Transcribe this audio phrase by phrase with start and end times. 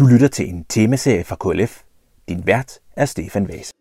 [0.00, 1.82] Du lytter til en temaserie fra KLF.
[2.28, 3.72] Din vært er Stefan Vase.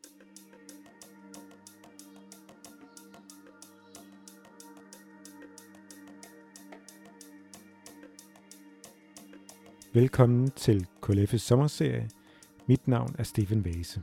[9.94, 12.10] Velkommen til KLF's sommerserie.
[12.68, 14.02] Mit navn er Stefan Vase.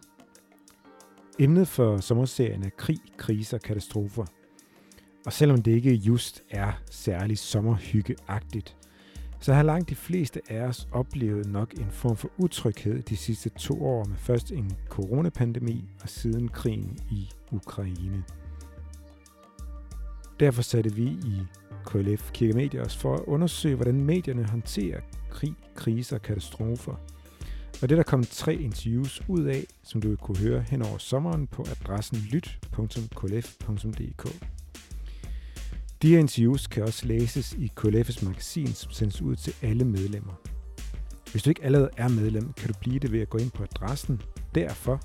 [1.39, 4.25] Emnet for sommerserien er krig, kriser og katastrofer.
[5.27, 8.77] Og selvom det ikke just er særlig sommerhyggeagtigt,
[9.47, 13.49] så har langt de fleste af os oplevet nok en form for utryghed de sidste
[13.49, 18.25] to år med først en coronapandemi og siden krigen i Ukraine.
[20.41, 21.43] Derfor satte vi i
[21.85, 26.95] KLF Kirkemedier os for at undersøge, hvordan medierne håndterer krig, kriser og katastrofer.
[27.83, 30.83] Og det er der kommet tre interviews ud af, som du vil kunne høre hen
[30.83, 34.56] over sommeren på adressen lyt.klf.dk.
[36.07, 40.33] De her interviews kan også læses i KLF's magasin, som sendes ud til alle medlemmer.
[41.31, 43.63] Hvis du ikke allerede er medlem, kan du blive det ved at gå ind på
[43.63, 44.23] adressen
[44.55, 45.05] derfor.klf.dk.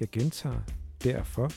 [0.00, 0.60] Jeg gentager
[1.04, 1.56] derfor.klf.dk.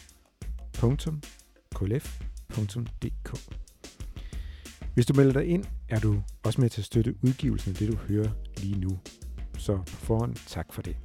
[4.94, 7.92] Hvis du melder dig ind, er du også med til at støtte udgivelsen af det,
[7.92, 9.00] du hører lige nu.
[9.58, 10.98] Så på forhånd tak for det.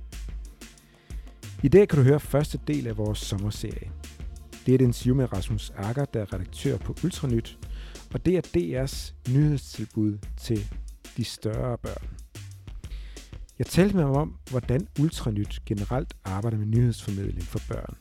[1.62, 4.03] I dag kan du høre første del af vores sommerserie.
[4.66, 7.58] Det er et interview med Rasmus Akker, der er redaktør på Ultranyt,
[8.14, 10.66] og det er DR's nyhedstilbud til
[11.16, 12.08] de større børn.
[13.58, 17.96] Jeg talte med ham om, hvordan Ultranyt generelt arbejder med nyhedsformidling for børn.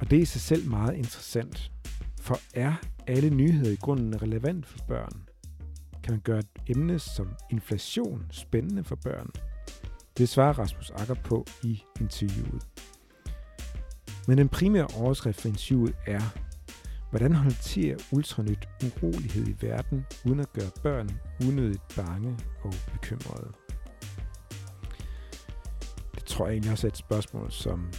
[0.00, 1.72] Og det er i sig selv meget interessant,
[2.20, 2.74] for er
[3.06, 5.22] alle nyheder i grunden relevant for børn?
[6.02, 9.30] Kan man gøre et emne som inflation spændende for børn?
[10.18, 12.66] Det svarer Rasmus Akker på i interviewet.
[14.30, 16.20] Men den primære overskrift for interviewet er,
[17.10, 21.10] hvordan håndterer ultranyt urolighed i verden, uden at gøre børn
[21.48, 23.52] unødigt bange og bekymrede?
[26.14, 27.92] Det tror jeg egentlig også er et spørgsmål, som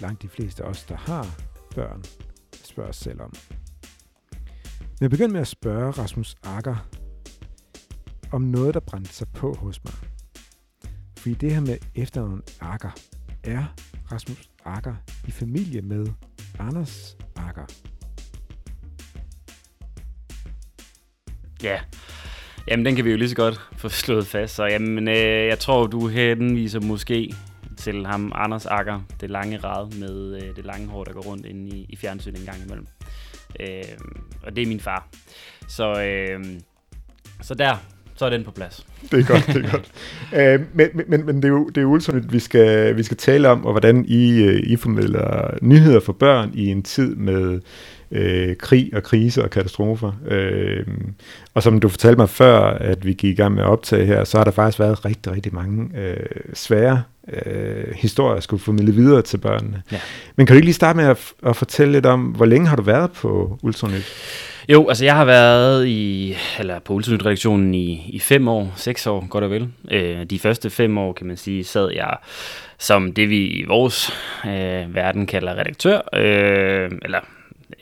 [0.00, 1.40] langt de fleste af os, der har
[1.74, 2.02] børn,
[2.64, 3.32] spørger os selv om.
[4.80, 6.88] Men jeg begyndte med at spørge Rasmus Akker
[8.32, 9.94] om noget, der brændte sig på hos mig.
[11.16, 12.90] Fordi det her med efternavn Akker,
[13.44, 13.64] er
[14.12, 14.94] Rasmus Akker
[15.28, 16.06] i familie med
[16.58, 17.64] Anders Akker?
[21.62, 21.80] Ja,
[22.68, 24.54] jamen den kan vi jo lige så godt få slået fast.
[24.54, 27.34] Så jamen, øh, jeg tror, du henviser måske
[27.76, 31.46] til ham, Anders Akker, det lange rad med øh, det lange hår, der går rundt
[31.46, 32.86] inde i, i fjernsynet en gang imellem.
[33.60, 33.98] Øh,
[34.42, 35.08] og det er min far.
[35.68, 36.44] Så, øh,
[37.42, 37.76] så der,
[38.20, 38.86] så er den på plads.
[39.10, 39.90] Det er godt, det er godt.
[40.32, 42.00] Uh, men, men, men det er jo, det er jo
[42.30, 46.50] vi skal, vi skal tale om, og hvordan I, øh, I formidler nyheder for børn
[46.54, 47.60] i en tid med
[48.10, 50.12] uh, krig og kriser og katastrofer.
[50.30, 50.94] Uh,
[51.54, 54.24] og som du fortalte mig før, at vi gik i gang med at optage her,
[54.24, 58.92] så har der faktisk været rigtig, rigtig mange uh, svære uh, historier, at skulle formidle
[58.92, 59.82] videre til børnene.
[59.92, 60.00] Ja.
[60.36, 62.76] Men kan du ikke lige starte med at, at fortælle lidt om, hvor længe har
[62.76, 64.04] du været på Ultranyt?
[64.68, 69.26] Jo, altså jeg har været i, eller på Ultranyt-redaktionen i, i fem år, seks år,
[69.28, 69.68] godt og vel.
[69.90, 72.16] Øh, de første fem år, kan man sige, sad jeg
[72.78, 74.12] som det, vi i vores
[74.46, 77.20] øh, verden kalder redaktør, øh, eller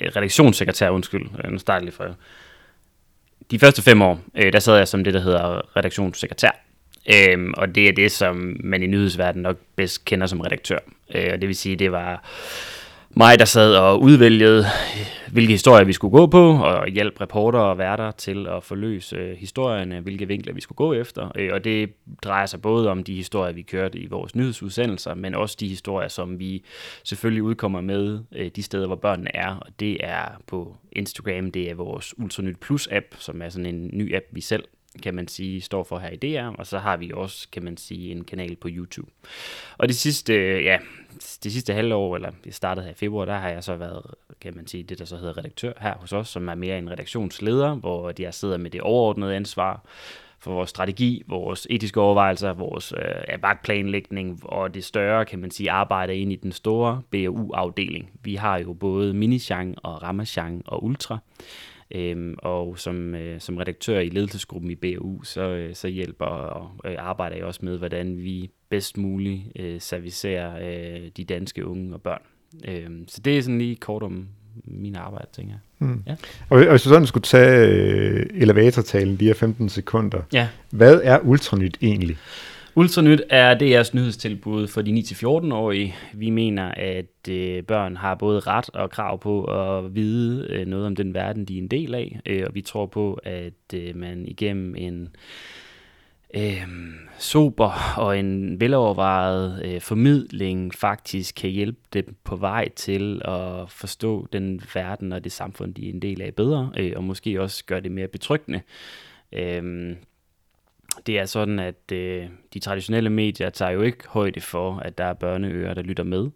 [0.00, 2.14] øh, redaktionssekretær, undskyld, øh, nu starter lige for
[3.50, 6.50] De første fem år, øh, der sad jeg som det, der hedder redaktionssekretær.
[7.14, 10.78] Øhm, og det er det, som man i nyhedsverdenen nok bedst kender som redaktør.
[11.14, 12.24] Øh, og det vil sige, det var
[13.10, 14.64] mig, der sad og udvælgede,
[15.32, 19.36] hvilke historier vi skulle gå på, og hjælp reporter og værter til at forløse øh,
[19.36, 21.32] historierne, hvilke vinkler vi skulle gå efter.
[21.36, 21.90] Øh, og det
[22.22, 26.08] drejer sig både om de historier, vi kørte i vores nyhedsudsendelser, men også de historier,
[26.08, 26.64] som vi
[27.04, 29.54] selvfølgelig udkommer med øh, de steder, hvor børnene er.
[29.54, 33.90] Og det er på Instagram, det er vores Ultranyt Plus app, som er sådan en
[33.92, 34.64] ny app, vi selv
[35.02, 37.76] kan man sige, står for her i DR, og så har vi også, kan man
[37.76, 39.10] sige, en kanal på YouTube.
[39.78, 40.78] Og det sidste, øh, ja,
[41.44, 44.02] det sidste halvår, eller vi startede her i februar, der har jeg så været,
[44.40, 46.90] kan man sige, det der så hedder redaktør her hos os, som er mere en
[46.90, 49.84] redaktionsleder, hvor jeg sidder med det overordnede ansvar
[50.40, 55.50] for vores strategi, vores etiske overvejelser, vores øh, ja, vagtplanlægning og det større, kan man
[55.50, 58.10] sige, arbejde ind i den store BAU-afdeling.
[58.22, 61.18] Vi har jo både Minichang og Ramachang og Ultra,
[61.94, 66.70] Øhm, og som, øh, som redaktør i ledelsesgruppen i BAU, så, øh, så hjælper og
[66.84, 71.94] øh, arbejder jeg også med, hvordan vi bedst muligt øh, servicerer øh, de danske unge
[71.94, 72.22] og børn.
[72.68, 74.28] Øhm, så det er sådan lige kort om
[74.64, 75.88] min arbejde, tænker jeg.
[75.88, 76.02] Mm.
[76.06, 76.16] Ja.
[76.48, 80.48] Og, og hvis du sådan skulle tage øh, elevatortalen, de her 15 sekunder, ja.
[80.70, 82.16] hvad er ultranyt egentlig?
[82.74, 85.94] Ultranyt er DR's nyhedstilbud for de 9-14-årige.
[86.14, 90.86] Vi mener, at øh, børn har både ret og krav på at vide øh, noget
[90.86, 92.20] om den verden, de er en del af.
[92.26, 95.08] Øh, og vi tror på, at øh, man igennem en
[96.34, 96.68] øh,
[97.18, 104.28] super og en velovervejet øh, formidling faktisk kan hjælpe dem på vej til at forstå
[104.32, 107.64] den verden og det samfund, de er en del af bedre, øh, og måske også
[107.64, 108.60] gøre det mere betryggende.
[109.32, 109.96] Øh,
[111.06, 115.04] det er sådan, at øh, de traditionelle medier tager jo ikke højde for, at der
[115.04, 116.30] er børneører, der lytter med.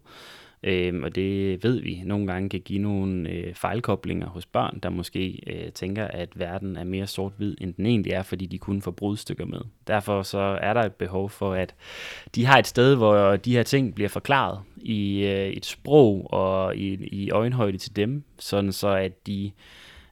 [0.63, 4.89] Øhm, og det ved vi nogle gange kan give nogle øh, fejlkoblinger hos børn, der
[4.89, 8.81] måske øh, tænker, at verden er mere sort-hvid, end den egentlig er, fordi de kun
[8.81, 9.59] får brudstykker med.
[9.87, 11.75] Derfor så er der et behov for, at
[12.35, 16.75] de har et sted, hvor de her ting bliver forklaret i øh, et sprog og
[16.75, 19.51] i, i øjenhøjde til dem, sådan så at de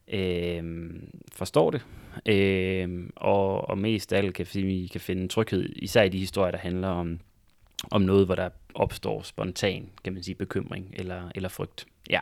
[0.07, 0.89] øh,
[1.33, 1.86] forstår det,
[2.25, 6.51] øh, og, og mest af alt kan vi kan finde tryghed, især i de historier,
[6.51, 7.19] der handler om,
[7.91, 11.85] om noget, hvor der opstår spontan, kan man sige, bekymring eller, eller frygt.
[12.09, 12.19] Ja.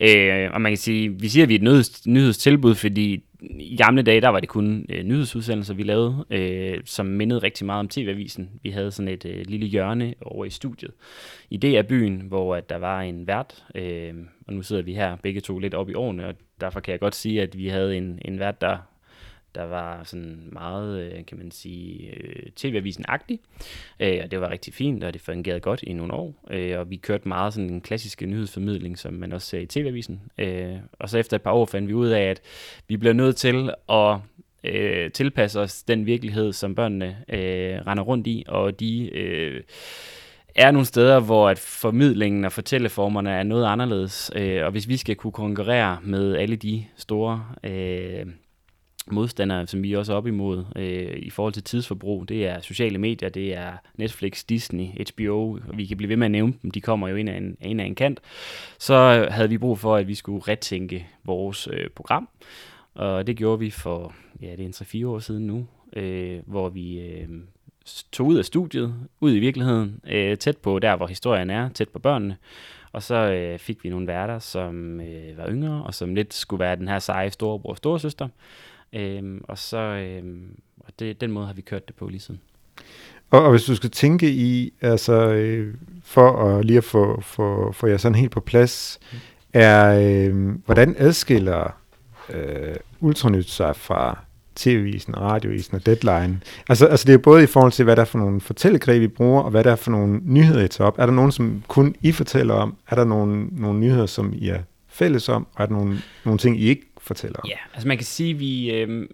[0.00, 3.76] Øh, og man kan sige, vi siger, at vi er et nyheds, nyhedstilbud, fordi i
[3.76, 7.80] gamle dage, der var det kun øh, nyhedsudsendelser, vi lavede, øh, som mindede rigtig meget
[7.80, 8.50] om TV-avisen.
[8.62, 10.90] Vi havde sådan et øh, lille hjørne over i studiet
[11.50, 14.14] i DR-byen, hvor at der var en vært, øh,
[14.46, 17.00] og nu sidder vi her begge to lidt op i årene, og derfor kan jeg
[17.00, 18.78] godt sige, at vi havde en, en vært, der
[19.58, 23.40] der var sådan meget, øh, kan man sige, øh, tv-avisen-agtig,
[24.00, 26.34] øh, og det var rigtig fint, og det fungerede godt i nogle år,
[26.78, 30.20] og vi kørte meget sådan en klassisk nyhedsformidling, som man også ser i tv-avisen,
[30.92, 32.40] og så efter et par år fandt vi ud af, at
[32.88, 34.18] vi blev nødt til at
[34.64, 39.62] øh, tilpasse os den virkelighed, som børnene øh, render rundt i, og de øh,
[40.54, 44.96] er nogle steder, hvor at formidlingen og fortælleformerne er noget anderledes, øh, og hvis vi
[44.96, 48.26] skal kunne konkurrere med alle de store øh,
[49.12, 52.98] modstandere, som vi er også op imod øh, i forhold til tidsforbrug, det er sociale
[52.98, 56.80] medier, det er Netflix, Disney, HBO, vi kan blive ved med at nævne dem, de
[56.80, 58.20] kommer jo ind af en, ind af en kant,
[58.78, 62.28] så havde vi brug for, at vi skulle retænke vores øh, program,
[62.94, 65.66] og det gjorde vi for, ja, det er en 3-4 år siden nu,
[65.96, 67.28] øh, hvor vi øh,
[68.12, 71.88] tog ud af studiet, ud i virkeligheden, øh, tæt på der, hvor historien er, tæt
[71.88, 72.36] på børnene,
[72.92, 76.60] og så øh, fik vi nogle værter, som øh, var yngre, og som lidt skulle
[76.60, 78.28] være den her seje storebror og storesøster,
[78.92, 82.40] Øhm, og så øhm, og det, den måde har vi kørt det på lige siden.
[83.30, 85.74] Og, og hvis du skal tænke i, altså øh,
[86.04, 89.18] for at lige at få, få, få jer sådan helt på plads, mm.
[89.52, 91.80] er øh, hvordan adskiller
[92.34, 94.18] øh, Ultranyt sig fra
[94.56, 96.40] TV-visen, radiovisen og Deadline.
[96.68, 99.08] Altså, altså det er både i forhold til, hvad der er for nogle fortællegreb, vi
[99.08, 100.98] bruger, og hvad der er for nogle nyheder, I tager op.
[100.98, 102.76] Er der nogen, som kun I fortæller om?
[102.88, 104.58] Er der nogle, nogle nyheder, som I er
[104.88, 105.46] fælles om?
[105.54, 108.40] Og er der nogle, nogle ting, I ikke fortæller Ja, altså man kan sige, at
[108.40, 108.70] vi...
[108.70, 109.08] Øh,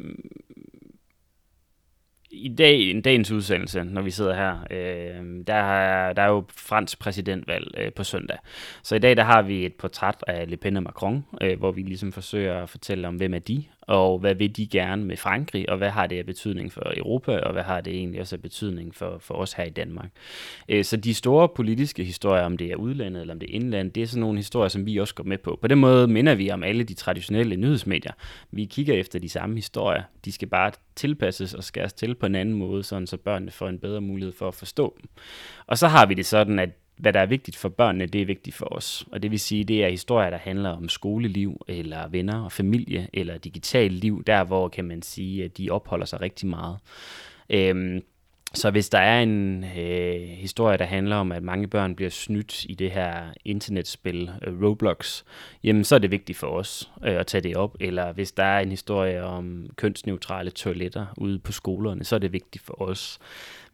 [2.35, 6.44] i dag, en dagens udsendelse, når vi sidder her, øh, der, er, der er jo
[6.50, 8.38] fransk præsidentvalg øh, på søndag.
[8.82, 11.73] Så i dag der har vi et portræt af Le Pen og Macron, øh, hvor
[11.73, 15.16] vi ligesom forsøger at fortælle om, hvem er de, og hvad vil de gerne med
[15.16, 18.36] Frankrig, og hvad har det af betydning for Europa, og hvad har det egentlig også
[18.36, 20.10] af betydning for, for os her i Danmark.
[20.69, 23.90] Øh, så de store politiske historier, om det er udlandet eller om det er indland,
[23.90, 25.58] det er sådan nogle historier, som vi også går med på.
[25.60, 28.12] På den måde minder vi om alle de traditionelle nyhedsmedier.
[28.50, 30.02] Vi kigger efter de samme historier.
[30.25, 33.69] De skal bare tilpasses og skæres til på en anden måde, sådan så børnene får
[33.69, 35.10] en bedre mulighed for at forstå dem.
[35.66, 38.26] Og så har vi det sådan, at hvad der er vigtigt for børnene, det er
[38.26, 39.06] vigtigt for os.
[39.12, 43.08] Og det vil sige, det er historier, der handler om skoleliv, eller venner og familie,
[43.12, 46.79] eller digitalt liv, der hvor kan man sige, at de opholder sig rigtig meget.
[47.50, 48.02] Øhm,
[48.54, 52.64] så hvis der er en øh, historie, der handler om, at mange børn bliver snydt
[52.64, 55.23] i det her internetspil øh, Roblox,
[55.64, 57.76] jamen så er det vigtigt for os øh, at tage det op.
[57.80, 62.33] Eller hvis der er en historie om kønsneutrale toiletter ude på skolerne, så er det
[62.33, 63.18] vigtigt for os.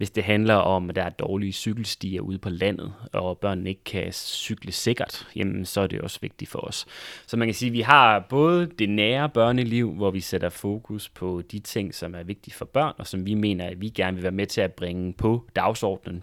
[0.01, 3.85] Hvis det handler om, at der er dårlige cykelstier ude på landet, og børnene ikke
[3.85, 6.87] kan cykle sikkert, jamen så er det også vigtigt for os.
[7.27, 11.09] Så man kan sige, at vi har både det nære børneliv, hvor vi sætter fokus
[11.09, 14.15] på de ting, som er vigtige for børn, og som vi mener, at vi gerne
[14.15, 16.23] vil være med til at bringe på dagsordenen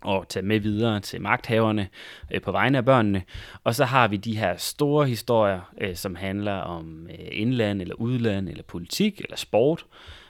[0.00, 1.88] og tage med videre til magthaverne
[2.30, 3.22] øh, på vegne af børnene.
[3.64, 7.94] Og så har vi de her store historier, øh, som handler om øh, indland eller
[7.94, 9.86] udland eller politik eller sport,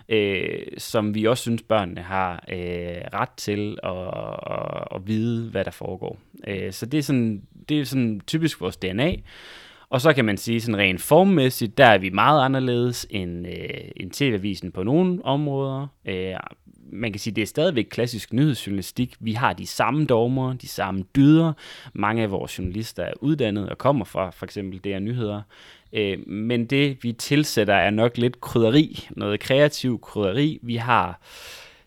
[0.08, 3.90] øh, som vi også synes, børnene har øh, ret til at,
[4.56, 6.18] at, at vide, hvad der foregår.
[6.46, 9.14] Øh, så det er, sådan, det er sådan typisk vores DNA.
[9.92, 13.90] Og så kan man sige, sådan rent formmæssigt, der er vi meget anderledes end, øh,
[13.96, 15.86] end TV-avisen på nogle områder.
[16.04, 16.34] Øh,
[16.92, 19.14] man kan sige, det er stadigvæk klassisk nyhedsjournalistik.
[19.20, 21.52] Vi har de samme dogmer, de samme dyder.
[21.92, 25.42] Mange af vores journalister er uddannet og kommer fra for eksempel DR Nyheder.
[25.92, 29.08] Øh, men det, vi tilsætter, er nok lidt krydderi.
[29.10, 30.58] Noget kreativ krydderi.
[30.62, 31.20] Vi har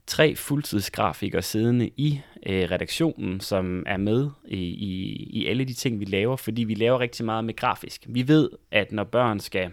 [0.08, 6.00] tre fuldtidsgrafikere siddende i øh, redaktionen, som er med i, i, i alle de ting,
[6.00, 8.06] vi laver, fordi vi laver rigtig meget med grafisk.
[8.10, 9.70] Vi ved, at når børn skal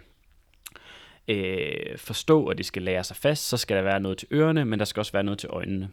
[1.28, 4.64] øh, forstå, at det skal lære sig fast, så skal der være noget til ørerne,
[4.64, 5.88] men der skal også være noget til øjnene.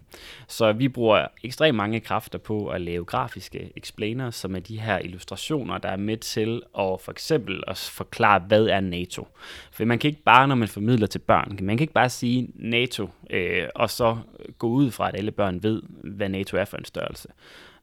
[0.47, 4.99] Så vi bruger ekstremt mange kræfter på at lave grafiske explainers, som er de her
[4.99, 9.27] illustrationer, der er med til at for eksempel at forklare, hvad er NATO.
[9.71, 12.49] For man kan ikke bare, når man formidler til børn, man kan ikke bare sige
[12.55, 14.17] NATO, øh, og så
[14.57, 17.29] gå ud fra, at alle børn ved, hvad NATO er for en størrelse.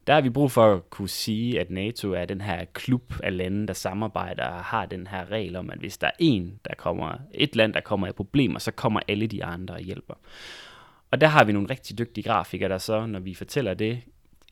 [0.07, 3.37] Der har vi brug for at kunne sige, at NATO er den her klub af
[3.37, 6.73] lande, der samarbejder og har den her regel om, at hvis der er en, der
[6.77, 10.13] kommer, et land, der kommer i problemer, så kommer alle de andre og hjælper.
[11.11, 14.01] Og der har vi nogle rigtig dygtige grafikere, der så, når vi fortæller det,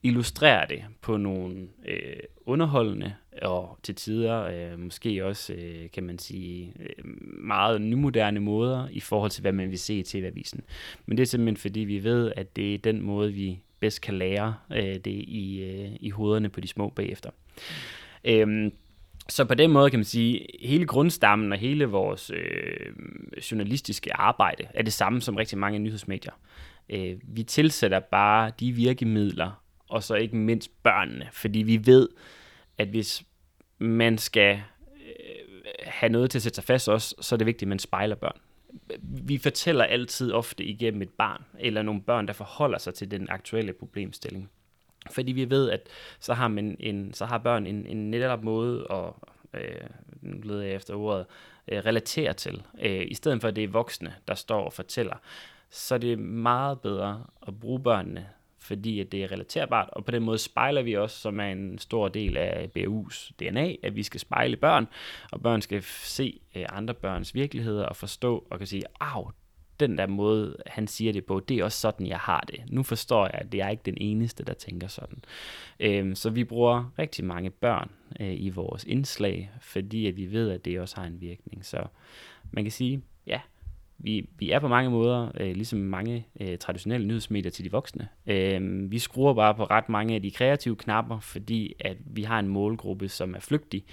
[0.05, 6.19] illustrerer det på nogle øh, underholdende og til tider øh, måske også, øh, kan man
[6.19, 7.05] sige, øh,
[7.39, 10.61] meget nymoderne måder i forhold til, hvad man vil se i TV-avisen.
[11.05, 14.13] Men det er simpelthen fordi, vi ved, at det er den måde, vi bedst kan
[14.13, 17.29] lære øh, det i, øh, i hovederne på de små bagefter.
[17.29, 18.31] Mm.
[18.31, 18.71] Øhm,
[19.29, 22.93] så på den måde kan man sige, hele grundstammen og hele vores øh,
[23.51, 26.33] journalistiske arbejde er det samme som rigtig mange nyhedsmedier.
[26.89, 32.09] Øh, vi tilsætter bare de virkemidler, og så ikke mindst børnene, fordi vi ved,
[32.77, 33.23] at hvis
[33.77, 34.61] man skal
[34.95, 37.79] øh, have noget til at sætte sig fast også, så er det vigtigt, at man
[37.79, 38.37] spejler børn
[39.01, 43.29] vi fortæller altid ofte igennem et barn, eller nogle børn, der forholder sig til den
[43.29, 44.49] aktuelle problemstilling.
[45.11, 45.89] Fordi vi ved, at
[46.19, 49.13] så har, man en, så har børn en, en netop måde at,
[49.61, 49.89] øh,
[50.21, 51.25] nu leder jeg efter ordet,
[51.67, 52.63] øh, relatere til.
[52.81, 55.15] Øh, I stedet for at det er voksne, der står og fortæller,
[55.69, 58.29] så er det meget bedre at bruge børnene
[58.65, 61.77] fordi at det er relaterbart, og på den måde spejler vi også, som er en
[61.77, 64.87] stor del af BU's DNA, at vi skal spejle børn,
[65.31, 69.31] og børn skal se øh, andre børns virkeligheder og forstå og kan sige, af,
[69.79, 72.63] den der måde, han siger det på, det er også sådan, jeg har det.
[72.67, 75.23] Nu forstår jeg, at det er ikke den eneste, der tænker sådan.
[75.79, 80.51] Øhm, så vi bruger rigtig mange børn øh, i vores indslag, fordi at vi ved,
[80.51, 81.65] at det også har en virkning.
[81.65, 81.87] Så
[82.51, 83.41] man kan sige, ja,
[83.97, 88.07] vi, vi er på mange måder, øh, ligesom mange øh, traditionelle nyhedsmedier til de voksne.
[88.27, 92.39] Øh, vi skruer bare på ret mange af de kreative knapper, fordi at vi har
[92.39, 93.83] en målgruppe, som er flygtig,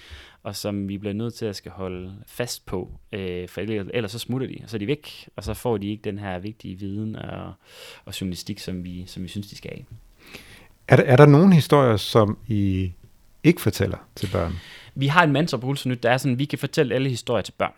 [0.43, 4.19] og som vi bliver nødt til at skal holde fast på, øh, for ellers så
[4.19, 6.79] smutter de, og så er de væk, og så får de ikke den her vigtige
[6.79, 7.53] viden og,
[8.05, 9.85] og journalistik, som vi, som vi synes, de skal have.
[10.89, 12.93] Er der, er der nogle historier, som I
[13.45, 14.53] ikke fortæller til børn?
[14.95, 17.53] Vi har en mantra på der er sådan, at vi kan fortælle alle historier til
[17.53, 17.73] børn.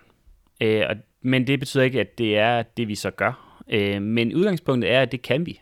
[0.61, 3.62] Øh, og, men det betyder ikke, at det er det, vi så gør.
[3.70, 5.61] Øh, men udgangspunktet er, at det kan vi.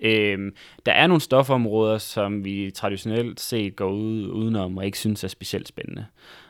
[0.00, 0.52] Øh,
[0.86, 5.28] der er nogle stofområder, som vi traditionelt set går ud udenom og ikke synes er
[5.28, 6.06] specielt spændende.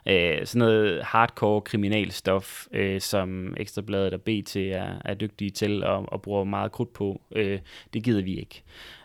[0.07, 6.13] Øh, sådan noget hardcore kriminalstof, øh, som Ekstrabladet og BT er, er dygtige til og,
[6.13, 7.59] og bruger meget krudt på, øh,
[7.95, 8.63] det gider vi ikke.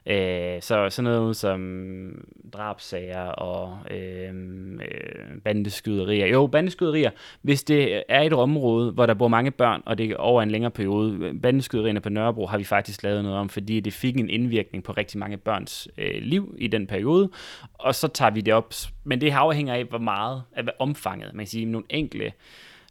[0.07, 4.33] Øh, så sådan noget som drabsager og øh,
[4.73, 6.27] øh, bandeskyderier.
[6.27, 7.11] Jo, bandeskyderier,
[7.41, 10.51] hvis det er et område, hvor der bor mange børn, og det er over en
[10.51, 11.39] længere periode.
[11.41, 14.91] Bandeskyderierne på Nørrebro har vi faktisk lavet noget om, fordi det fik en indvirkning på
[14.91, 17.29] rigtig mange børns øh, liv i den periode,
[17.73, 18.73] og så tager vi det op.
[19.05, 21.33] Men det afhænger af, hvor meget, af omfanget.
[21.33, 22.31] Man kan sige, nogle enkle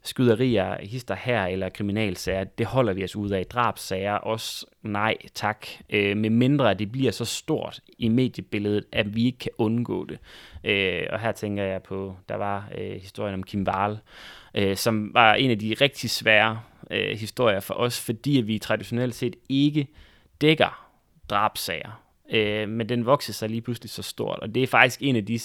[0.03, 3.45] skyderier, hister her eller kriminalsager, det holder vi os ud af.
[3.45, 9.15] Drabsager også nej tak, øh, med mindre at det bliver så stort i mediebilledet, at
[9.15, 10.19] vi ikke kan undgå det.
[10.63, 13.97] Øh, og her tænker jeg på, der var øh, historien om Kim Wahl,
[14.55, 16.59] øh, som var en af de rigtig svære
[16.91, 19.87] øh, historier for os, fordi vi traditionelt set ikke
[20.41, 20.89] dækker
[21.29, 22.01] drabsager.
[22.31, 25.25] Øh, men den voksede sig lige pludselig så stort, og det er faktisk en af
[25.25, 25.39] de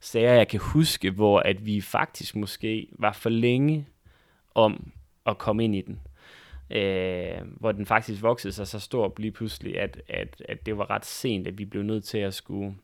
[0.00, 3.86] sager, jeg kan huske, hvor at vi faktisk måske var for længe
[4.54, 4.92] om
[5.26, 6.00] at komme ind i den.
[6.70, 10.90] Øh, hvor den faktisk voksede sig så stor lige pludselig, at, at, at det var
[10.90, 12.74] ret sent, at vi blev nødt til at skulle,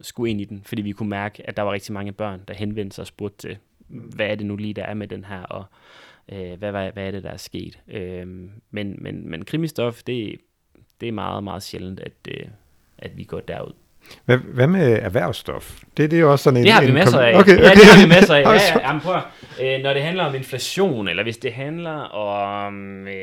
[0.00, 2.54] skulle ind i den, fordi vi kunne mærke, at der var rigtig mange børn, der
[2.54, 3.58] henvendte sig og spurgte til,
[3.88, 5.64] hvad er det nu lige, der er med den her, og
[6.32, 7.78] øh, hvad, hvad, hvad er det, der er sket.
[7.88, 8.26] Øh,
[8.70, 10.40] men, men, men krimistof, det,
[11.00, 12.48] det er meget, meget sjældent, at, øh,
[12.98, 13.72] at vi går derud.
[14.24, 15.80] Hvad, hvad med erhvervsstof?
[15.96, 16.64] Det, det er også sådan en...
[16.64, 17.34] Det har vi masser af.
[17.34, 17.62] Okay, okay.
[17.62, 18.42] Ja, det har vi masser af.
[18.44, 18.88] Ja, ja.
[18.88, 19.16] Jamen, prøv,
[19.62, 23.06] øh, når det handler om inflation, eller hvis det handler om...
[23.08, 23.14] Øh,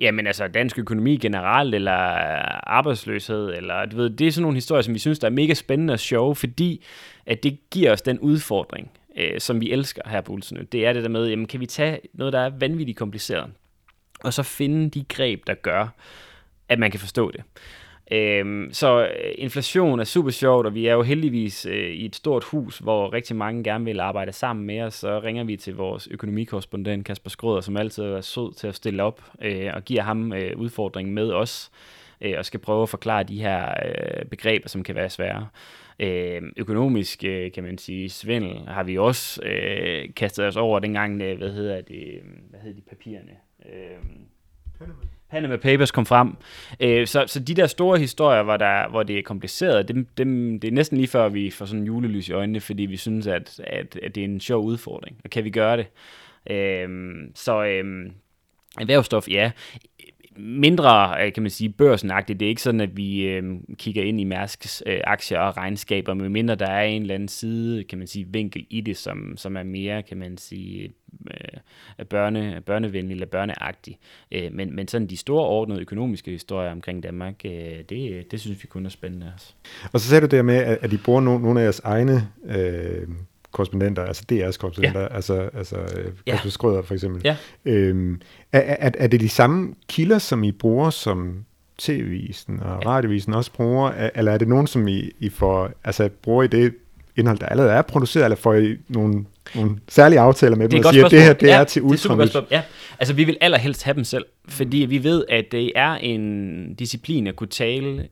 [0.00, 1.92] jamen altså dansk økonomi generelt, eller
[2.66, 5.54] arbejdsløshed, eller du ved, det er sådan nogle historier, som vi synes, der er mega
[5.54, 6.84] spændende og sjove, fordi
[7.26, 10.58] at det giver os den udfordring, øh, som vi elsker her på Ulsen.
[10.72, 13.50] Det er det der med, jamen kan vi tage noget, der er vanvittigt kompliceret,
[14.24, 15.88] og så finde de greb, der gør,
[16.68, 17.42] at man kan forstå det.
[18.12, 22.16] Øhm, så øh, inflation er super sjovt, og vi er jo heldigvis øh, i et
[22.16, 24.94] stort hus, hvor rigtig mange gerne vil arbejde sammen med os.
[24.94, 29.02] Så ringer vi til vores økonomikorrespondent Kasper Skrøder, som altid er sød til at stille
[29.02, 31.70] op, øh, og giver ham øh, udfordringen med os,
[32.20, 35.48] øh, og skal prøve at forklare de her øh, begreber, som kan være svære.
[35.98, 41.22] Øh, økonomisk, øh, kan man sige, svindel har vi også øh, kastet os over dengang,
[41.22, 43.32] øh, hvad hedder det, øh, hvad hedder de papirerne?
[43.66, 43.98] Øh,
[45.30, 46.36] Panama Papers kom frem.
[46.80, 50.60] Øh, så, så de der store historier, hvor, der, hvor det er kompliceret, dem, dem,
[50.60, 53.26] det er næsten lige før, vi får sådan en julelys i øjnene, fordi vi synes,
[53.26, 55.16] at, at, at det er en sjov udfordring.
[55.24, 55.86] Og kan vi gøre det?
[56.50, 56.88] Øh,
[57.34, 58.10] så øh,
[58.80, 59.50] erhvervsstof, ja
[60.36, 62.40] mindre, øh, kan man sige, børsenagtigt.
[62.40, 63.42] Det er ikke sådan, at vi øh,
[63.76, 67.28] kigger ind i Mærsks øh, aktier og regnskaber, men mindre der er en eller anden
[67.28, 70.92] side, kan man sige, vinkel i det, som, som er mere, kan man sige,
[71.30, 73.98] øh, børne, børnevenlig eller børneagtig.
[74.32, 77.52] Øh, men, men sådan de store ordnede økonomiske historier omkring Danmark, øh,
[77.88, 79.32] det, det synes vi kun er spændende.
[79.32, 79.52] Altså.
[79.92, 83.08] Og så sagde du der med, at, I bruger no, nogle af jeres egne øh,
[83.52, 85.14] korrespondenter, altså DR's korrespondenter, ja.
[85.14, 86.32] altså, altså øh, ja.
[86.32, 87.22] Kasper Skrøder for eksempel.
[87.24, 87.36] Ja.
[87.64, 88.20] Øhm,
[88.52, 91.44] er, er, er det de samme kilder, som I bruger, som
[91.78, 92.88] TV-visen og ja.
[92.88, 96.74] radiovisen også bruger, eller er det nogen, som I, I får, altså bruger I det
[97.16, 100.92] indhold, der allerede er produceret, eller får I nogle, nogle særlige aftaler med dem, og
[100.92, 102.36] siger, at det her det ja, er til ultranyt?
[102.50, 102.62] Ja,
[102.98, 107.26] altså vi vil allerhelst have dem selv, fordi vi ved, at det er en disciplin
[107.26, 108.08] at kunne tale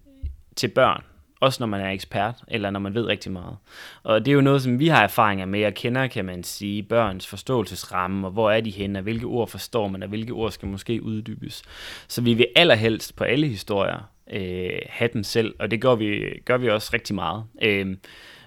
[0.57, 1.03] til børn,
[1.41, 3.57] også når man er ekspert, eller når man ved rigtig meget.
[4.03, 6.83] Og det er jo noget, som vi har erfaringer med, og kender, kan man sige,
[6.83, 10.51] børns forståelsesramme, og hvor er de henne, og hvilke ord forstår man, og hvilke ord
[10.51, 11.63] skal måske uddybes.
[12.09, 16.41] Så vi vil allerhelst på alle historier øh, have dem selv, og det gør vi,
[16.45, 17.45] gør vi også rigtig meget.
[17.63, 17.97] Øh,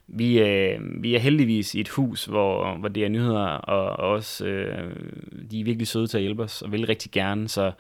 [0.07, 4.10] vi, øh, vi er heldigvis i et hus, hvor, hvor det er nyheder, og, og
[4.10, 4.95] også øh,
[5.51, 7.72] de er virkelig søde til at hjælpe os, og vil rigtig gerne, så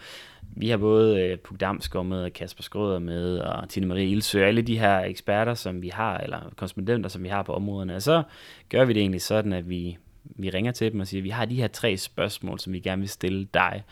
[0.55, 4.45] vi har både øh, Puk Damsgaard med, og Kasper Skrøder med, og Tine Marie Ilsø,
[4.45, 7.95] alle de her eksperter, som vi har, eller korrespondenter, som vi har på områderne.
[7.95, 8.23] Og så
[8.69, 11.45] gør vi det egentlig sådan, at vi, vi ringer til dem og siger, vi har
[11.45, 13.83] de her tre spørgsmål, som vi gerne vil stille dig.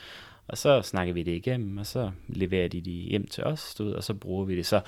[0.47, 3.83] Og så snakker vi det igennem, og så leverer de de hjem til os, du
[3.83, 4.65] ved, og så bruger vi det.
[4.65, 4.81] Så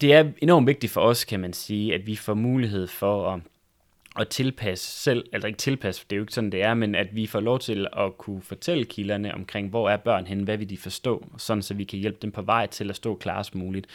[0.00, 3.40] det er enormt vigtigt for os, kan man sige, at vi får mulighed for at
[4.18, 7.14] at tilpasse selv, altså ikke tilpasse, det er jo ikke sådan, det er, men at
[7.14, 10.70] vi får lov til at kunne fortælle kilderne omkring, hvor er børn henne, hvad vil
[10.70, 13.86] de forstå, sådan så vi kan hjælpe dem på vej til at stå klarest muligt.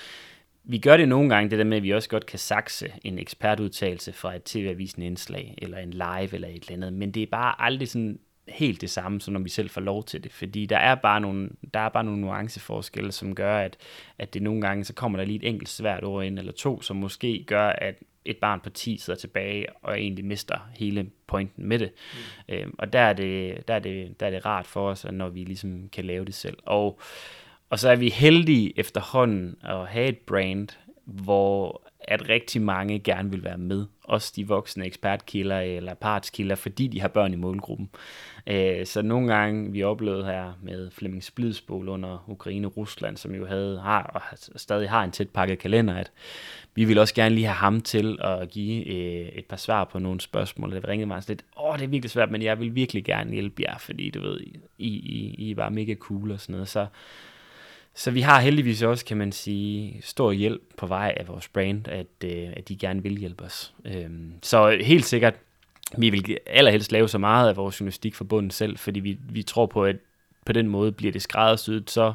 [0.64, 3.20] Vi gør det nogle gange, det der med, at vi også godt kan sakse en
[3.20, 7.28] ekspertudtalelse fra et tv-avisen indslag, eller en live, eller et eller andet, men det er
[7.32, 8.20] bare aldrig sådan
[8.54, 11.22] helt det samme, som når vi selv får lov til det, fordi der er bare
[11.22, 13.78] nogle, der er bare nogle nuanceforskelle, som gør, at,
[14.18, 16.82] at det nogle gange, så kommer der lige et enkelt svært ord ind, eller to,
[16.82, 21.68] som måske gør, at et barn på 10 sidder tilbage og egentlig mister hele pointen
[21.68, 21.92] med det.
[22.50, 22.56] Mm.
[22.56, 25.30] Øhm, og der er det, der, er det, der er det rart for os, når
[25.30, 26.58] vi ligesom kan lave det selv.
[26.66, 27.00] Og,
[27.70, 30.68] og så er vi heldige efterhånden at have et brand,
[31.06, 33.86] hvor at rigtig mange gerne vil være med.
[34.04, 37.90] Også de voksne ekspertkilder eller partskilder, fordi de har børn i målgruppen.
[38.48, 43.80] Øh, så nogle gange, vi oplevede her med Flemming Splidsbol under Ukraine-Rusland, som jo havde,
[43.80, 44.22] har og
[44.56, 46.12] stadig har en tæt pakket kalender, at
[46.76, 50.00] vi vil også gerne lige have ham til at give øh, et par svar på
[50.00, 50.72] nogle spørgsmål.
[50.72, 53.62] Det ringede mig lidt, åh, det er virkelig svært, men jeg vil virkelig gerne hjælpe
[53.62, 54.40] jer, fordi du ved,
[54.78, 56.68] I, I, I var mega cool og sådan noget.
[56.68, 56.86] Så,
[57.94, 61.88] så vi har heldigvis også, kan man sige, stor hjælp på vej af vores brand,
[61.88, 63.74] at, øh, at de gerne vil hjælpe os.
[63.86, 65.36] Øhm, så helt sikkert,
[65.98, 69.66] vi vil allerhelst lave så meget af vores journalistik forbundet selv, fordi vi, vi tror
[69.66, 69.96] på, at
[70.46, 72.14] på den måde bliver det skræddersyet så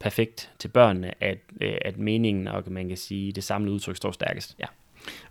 [0.00, 4.12] perfekt til børnene, at, øh, at meningen og man kan sige, det samlede udtryk står
[4.12, 4.56] stærkest.
[4.60, 4.66] Ja.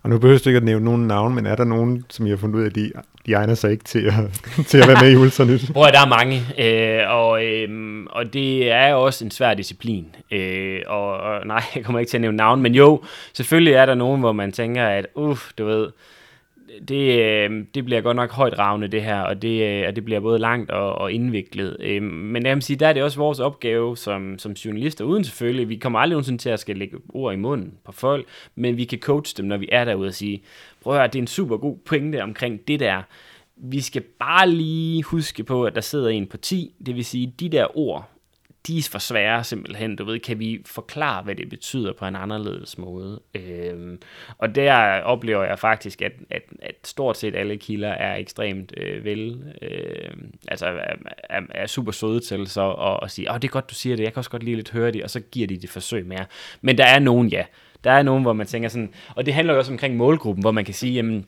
[0.03, 2.29] Og nu behøver du ikke at nævne nogen navn, men er der nogen, som I
[2.29, 2.91] har fundet ud af, at de,
[3.25, 5.69] de egner sig ikke til at, til at være med i Ultranyt?
[5.69, 10.15] Hvor der er mange, øh, og, øh, og det er også en svær disciplin.
[10.31, 13.85] Øh, og, og nej, jeg kommer ikke til at nævne navn, men jo, selvfølgelig er
[13.85, 15.91] der nogen, hvor man tænker, at uff, du ved, øh,
[16.87, 20.05] det øh, det bliver godt nok højt ravne det her, og det, øh, og det
[20.05, 21.77] bliver både langt og, og indviklet.
[21.79, 25.23] Øh, men jeg vil sige, der er det også vores opgave som, som journalister, uden
[25.23, 28.77] selvfølgelig, vi kommer aldrig nogensinde til at skal lægge ord i munden på folk, men
[28.77, 30.41] vi kan coach dem, når vi er derude og sige,
[30.83, 33.01] prøv at høre, det er en super god pointe omkring det der.
[33.55, 37.33] Vi skal bare lige huske på, at der sidder en på 10, det vil sige,
[37.39, 38.09] de der ord,
[38.67, 42.15] de er for svære simpelthen, du ved, kan vi forklare, hvad det betyder på en
[42.15, 43.21] anderledes måde.
[43.35, 44.01] Øhm,
[44.37, 49.03] og der oplever jeg faktisk, at, at, at stort set alle kilder er ekstremt øh,
[49.03, 50.11] vel, øh,
[50.47, 50.95] altså er,
[51.29, 53.75] er, er super søde til så at, at sige, åh, oh, det er godt, du
[53.75, 55.69] siger det, jeg kan også godt lige lidt høre det, og så giver de det
[55.69, 56.25] forsøg mere.
[56.61, 57.43] Men der er nogen, ja,
[57.83, 60.51] der er nogen, hvor man tænker sådan, og det handler jo også omkring målgruppen, hvor
[60.51, 61.25] man kan sige, jamen,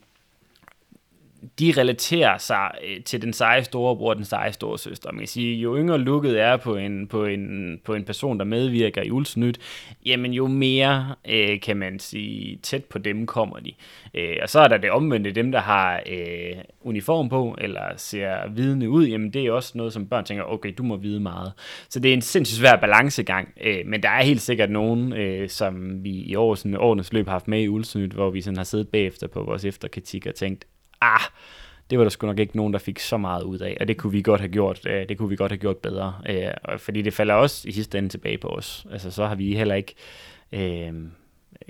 [1.59, 5.11] de relaterer sig øh, til den seje storebror og den seje storesøster.
[5.11, 8.45] Man kan sige, jo yngre lukket er på en, på en, på en person, der
[8.45, 9.59] medvirker i Ulsnyt,
[10.05, 13.73] jamen jo mere, øh, kan man sige, tæt på dem kommer de.
[14.13, 18.49] Øh, og så er der det omvendte, dem der har øh, uniform på, eller ser
[18.49, 21.53] vidne ud, jamen det er også noget, som børn tænker, okay, du må vide meget.
[21.89, 25.49] Så det er en sindssygt svær balancegang, øh, men der er helt sikkert nogen, øh,
[25.49, 28.57] som vi i år, sådan, årenes løb har haft med i Ulsnyt, hvor vi sådan
[28.57, 30.65] har siddet bagefter på vores efterkritik og tænkt,
[31.01, 31.21] ah,
[31.89, 33.97] det var der sgu nok ikke nogen, der fik så meget ud af, og det
[33.97, 37.01] kunne vi godt have gjort, øh, det kunne vi godt have gjort bedre, øh, fordi
[37.01, 38.85] det falder også i sidste ende tilbage på os.
[38.91, 39.95] Altså så har vi heller ikke
[40.51, 40.93] øh,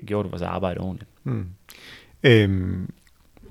[0.06, 1.10] gjort vores arbejde ordentligt.
[1.24, 1.46] Mm.
[2.24, 2.90] Øhm,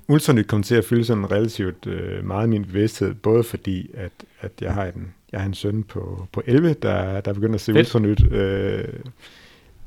[0.07, 4.11] Ultranyt kom til at fylde sådan relativt øh, meget min bevidsthed, både fordi, at,
[4.41, 7.61] at jeg, har en, jeg har en søn på, på 11, der, der begynder at
[7.61, 7.87] se Fedt.
[7.87, 8.31] Ultranyt.
[8.31, 8.87] Øh,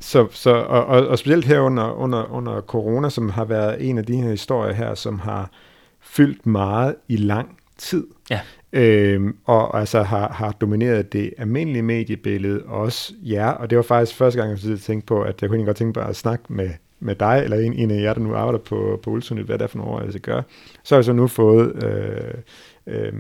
[0.00, 3.98] så, så, og, og, og specielt her under, under, under corona, som har været en
[3.98, 5.50] af de her historier her, som har
[6.12, 8.06] fyldt meget i lang tid.
[8.30, 8.40] Ja.
[8.72, 14.18] Øhm, og altså har, har domineret det almindelige mediebillede også ja, og det var faktisk
[14.18, 16.70] første gang, jeg tænkte på, at jeg kunne godt tænke på at snakke med,
[17.00, 19.64] med dig, eller en, en af jer, der nu arbejder på, på Ultranyt, hvad det
[19.64, 20.42] er for nogle skal gøre.
[20.82, 22.34] Så har jeg så nu fået øh,
[22.86, 23.12] øh,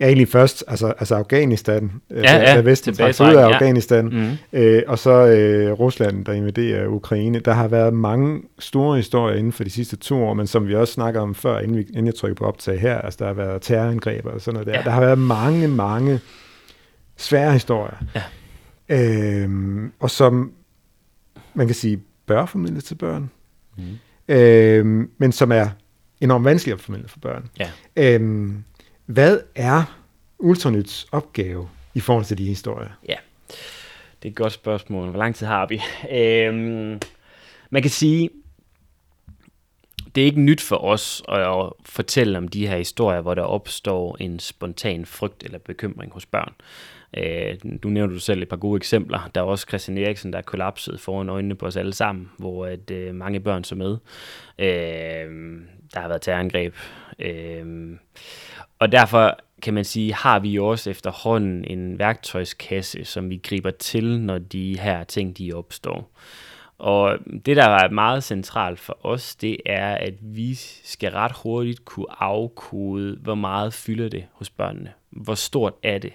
[0.00, 4.12] Ja, egentlig først, altså, altså Afghanistan, øh, ja, ja, da Vesten trak ud af Afghanistan,
[4.12, 4.36] ja.
[4.52, 4.58] mm.
[4.58, 7.38] øh, og så øh, Rusland, der invaderer Ukraine.
[7.38, 10.74] Der har været mange store historier inden for de sidste to år, men som vi
[10.74, 13.32] også snakker om før, inden, vi, inden jeg trykker på optag her, altså der har
[13.32, 14.78] været terrorangreb og sådan noget der.
[14.78, 14.82] Ja.
[14.84, 16.20] Der har været mange, mange
[17.16, 17.96] svære historier.
[18.14, 18.22] Ja.
[18.88, 19.50] Øh,
[20.00, 20.52] og som,
[21.54, 23.30] man kan sige, bør formidles til børn,
[23.76, 24.34] mm.
[24.34, 25.68] øh, men som er
[26.20, 27.48] enormt vanskeligt at formidle for børn.
[27.58, 27.70] Ja.
[27.96, 28.50] Øh,
[29.06, 30.02] hvad er
[30.38, 32.90] Ultranyts opgave i forhold til de historier?
[33.08, 33.16] Ja,
[34.22, 35.10] det er et godt spørgsmål.
[35.10, 35.82] Hvor lang tid har vi?
[36.10, 37.00] Øhm,
[37.70, 38.30] man kan sige,
[40.14, 44.16] det er ikke nyt for os at fortælle om de her historier, hvor der opstår
[44.20, 46.52] en spontan frygt eller bekymring hos børn.
[47.16, 49.30] Øh, du nævnte du selv et par gode eksempler.
[49.34, 52.66] Der er også Christian Eriksen, der er kollapset foran øjnene på os alle sammen, hvor
[52.66, 53.96] at, øh, mange børn så med.
[54.58, 55.60] Øh,
[55.94, 56.74] der har været terrorangreb.
[57.18, 57.96] Øh,
[58.78, 63.70] og derfor kan man sige, har vi jo også efterhånden en værktøjskasse, som vi griber
[63.70, 66.10] til, når de her ting de opstår.
[66.78, 71.84] Og det, der er meget centralt for os, det er, at vi skal ret hurtigt
[71.84, 74.92] kunne afkode, hvor meget fylder det hos børnene.
[75.10, 76.12] Hvor stort er det?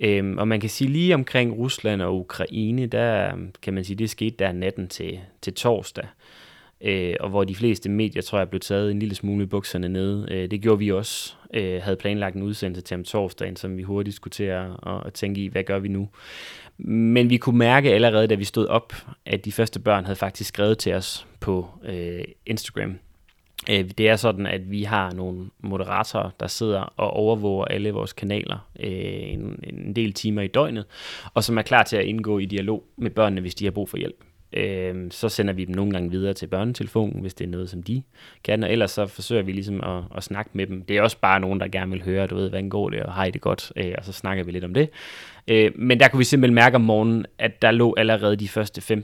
[0.00, 3.96] Øhm, og man kan sige lige omkring Rusland og Ukraine, der øhm, kan man sige,
[3.96, 6.06] det skete der natten til, til torsdag
[6.80, 9.88] øh, og hvor de fleste medier, tror jeg, blev taget en lille smule i bukserne
[9.88, 10.26] nede.
[10.30, 11.34] Øh, det gjorde vi også.
[11.54, 14.66] Øh, havde planlagt en udsendelse til om torsdagen, som vi hurtigt skulle til at,
[15.06, 16.08] at tænke i, hvad gør vi nu?
[16.78, 18.92] Men vi kunne mærke allerede, da vi stod op,
[19.26, 22.98] at de første børn havde faktisk skrevet til os på øh, Instagram.
[23.70, 28.12] Øh, det er sådan, at vi har nogle moderatorer, der sidder og overvåger alle vores
[28.12, 30.84] kanaler øh, en, en del timer i døgnet,
[31.34, 33.88] og som er klar til at indgå i dialog med børnene, hvis de har brug
[33.88, 34.24] for hjælp
[34.56, 37.82] øh, så sender vi dem nogle gange videre til børnetelefonen, hvis det er noget, som
[37.82, 38.02] de
[38.44, 40.82] kan, og ellers så forsøger vi ligesom at, at snakke med dem.
[40.82, 43.12] Det er også bare nogen, der gerne vil høre, du ved, hvordan går det, og
[43.12, 44.88] har I det godt, øh, og så snakker vi lidt om det.
[45.48, 49.00] Øh, men der kunne vi simpelthen mærke om morgenen, at der lå allerede de første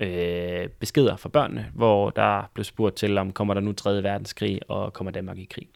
[0.00, 4.02] 15-20 øh, beskeder fra børnene, hvor der blev spurgt til, om kommer der nu 3.
[4.02, 5.68] verdenskrig, og kommer Danmark i krig.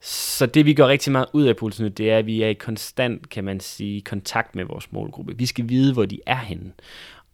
[0.00, 2.54] Så det vi gør rigtig meget ud af pulsen, det er, at vi er i
[2.54, 5.38] konstant, kan man sige, kontakt med vores målgruppe.
[5.38, 6.72] Vi skal vide, hvor de er henne.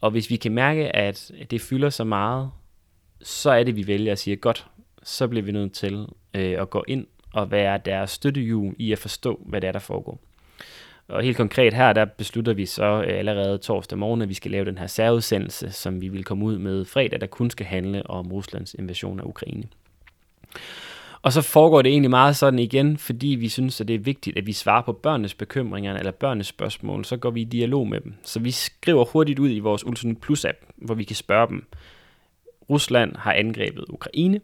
[0.03, 2.51] Og hvis vi kan mærke, at det fylder så meget,
[3.23, 4.67] så er det, vi vælger at sige, godt,
[5.03, 8.99] så bliver vi nødt til øh, at gå ind og være deres støttehjul i at
[8.99, 10.21] forstå, hvad det er, der foregår.
[11.09, 14.51] Og helt konkret her, der beslutter vi så øh, allerede torsdag morgen, at vi skal
[14.51, 18.11] lave den her særudsendelse, som vi vil komme ud med fredag, der kun skal handle
[18.11, 19.65] om Ruslands invasion af Ukraine.
[21.23, 24.39] Og så foregår det egentlig meget sådan igen, fordi vi synes, at det er vigtigt,
[24.39, 28.01] at vi svarer på børnenes bekymringer eller børnenes spørgsmål, så går vi i dialog med
[28.01, 28.15] dem.
[28.23, 31.67] Så vi skriver hurtigt ud i vores Ultranyt Plus app, hvor vi kan spørge dem,
[32.71, 34.41] Rusland har angrebet Ukraine.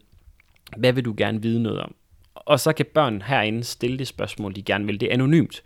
[0.76, 1.94] Hvad vil du gerne vide noget om?
[2.34, 5.00] Og så kan børn herinde stille det spørgsmål, de gerne vil.
[5.00, 5.62] Det er anonymt.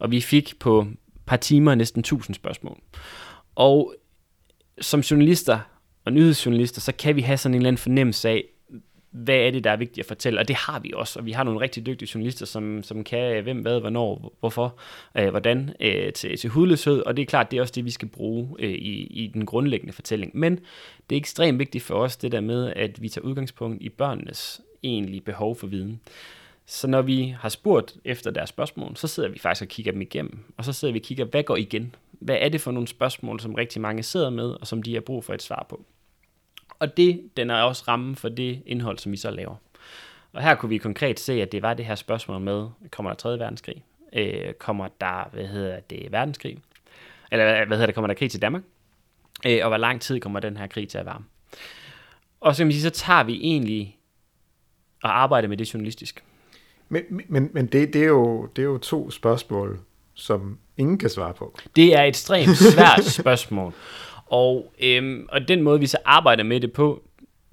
[0.00, 0.96] Og vi fik på et
[1.26, 2.78] par timer næsten 1000 spørgsmål.
[3.54, 3.94] Og
[4.80, 5.58] som journalister
[6.04, 8.44] og nyhedsjournalister, så kan vi have sådan en eller anden fornemmelse af,
[9.14, 11.32] hvad er det, der er vigtigt at fortælle, og det har vi også, og vi
[11.32, 14.78] har nogle rigtig dygtige journalister, som, som kan øh, hvem, hvad, hvornår, hvorfor,
[15.18, 17.90] øh, hvordan øh, til, til hudløshed, og det er klart, det er også det, vi
[17.90, 20.30] skal bruge øh, i, i den grundlæggende fortælling.
[20.34, 20.60] Men
[21.10, 24.60] det er ekstremt vigtigt for os, det der med, at vi tager udgangspunkt i børnenes
[24.82, 26.00] egentlige behov for viden.
[26.66, 30.00] Så når vi har spurgt efter deres spørgsmål, så sidder vi faktisk og kigger dem
[30.00, 31.94] igennem, og så sidder vi og kigger, hvad går igen?
[32.12, 35.00] Hvad er det for nogle spørgsmål, som rigtig mange sidder med, og som de har
[35.00, 35.84] brug for et svar på?
[36.78, 39.54] Og det, den er også rammen for det indhold, som vi så laver.
[40.32, 43.16] Og her kunne vi konkret se, at det var det her spørgsmål med, kommer der
[43.16, 43.38] 3.
[43.38, 43.84] verdenskrig?
[44.12, 46.58] Øh, kommer der, hvad hedder det, verdenskrig?
[47.32, 48.62] Eller hvad hedder det, kommer der krig til Danmark?
[49.46, 51.24] Øh, og hvor lang tid kommer den her krig til at varme?
[52.40, 53.98] Og så kan man sige, så tager vi egentlig
[55.02, 56.24] og arbejder med det journalistisk.
[56.88, 59.80] Men, men, men det, det, er jo, det er jo to spørgsmål,
[60.14, 61.58] som ingen kan svare på.
[61.76, 63.74] Det er et ekstremt svært spørgsmål.
[64.34, 67.02] Og, øhm, og den måde, vi så arbejder med det på,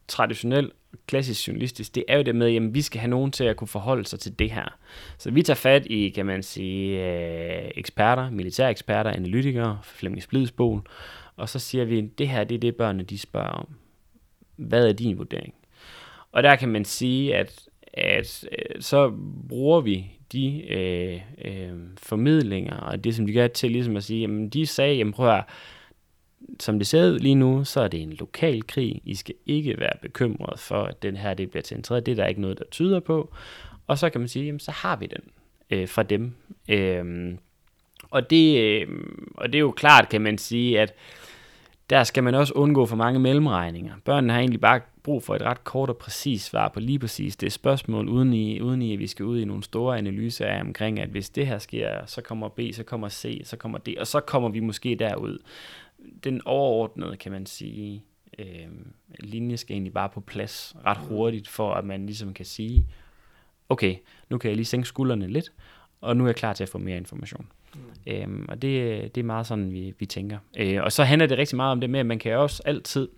[0.07, 0.73] traditionelt
[1.07, 3.67] klassisk journalistisk, det er jo det med, at vi skal have nogen til at kunne
[3.67, 4.77] forholde sig til det her.
[5.17, 10.81] Så vi tager fat i, kan man sige, øh, eksperter, militære eksperter, analytikere, Flemming Splidsbol,
[11.35, 13.67] og så siger vi, det her det er det, børnene de spørger om.
[14.55, 15.53] Hvad er din vurdering?
[16.31, 17.61] Og der kan man sige, at,
[17.93, 19.13] at øh, så
[19.49, 24.21] bruger vi de øh, øh, formidlinger, og det som de gør til ligesom at sige,
[24.21, 25.43] jamen de sagde, jamen prøv at
[26.59, 29.01] som det ser ud lige nu, så er det en lokal krig.
[29.05, 32.05] I skal ikke være bekymret for, at den her det bliver centreret.
[32.05, 33.33] Det er der ikke noget, der tyder på.
[33.87, 35.23] Og så kan man sige, jamen så har vi den
[35.69, 36.33] øh, fra dem.
[36.69, 37.33] Øh,
[38.09, 38.87] og, det, øh,
[39.37, 40.93] og det er jo klart, kan man sige, at
[41.89, 43.93] der skal man også undgå for mange mellemregninger.
[44.05, 47.35] Børnene har egentlig bare brug for et ret kort og præcist svar på lige præcis
[47.35, 50.61] det spørgsmål, uden i, uden i at vi skal ud i nogle store analyser af
[50.61, 53.87] omkring, at hvis det her sker, så kommer B, så kommer C, så kommer D,
[53.99, 55.37] og så kommer vi måske derud.
[56.23, 58.03] Den overordnede, kan man sige,
[58.39, 58.67] øh,
[59.19, 62.87] linje skal egentlig bare på plads ret hurtigt, for at man ligesom kan sige,
[63.69, 63.95] okay,
[64.29, 65.51] nu kan jeg lige sænke skuldrene lidt,
[66.01, 67.47] og nu er jeg klar til at få mere information.
[67.75, 67.81] Mm.
[68.07, 70.37] Øhm, og det, det er meget sådan, vi, vi tænker.
[70.57, 73.09] Øh, og så handler det rigtig meget om det med, at man kan også altid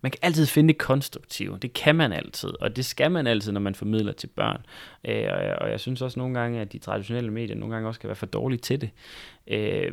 [0.00, 1.58] man kan altid finde det konstruktive.
[1.62, 4.66] Det kan man altid, og det skal man altid, når man formidler til børn.
[5.04, 7.88] Øh, og, jeg, og jeg synes også nogle gange, at de traditionelle medier nogle gange
[7.88, 8.90] også kan være for dårlige til det.
[9.46, 9.92] Øh,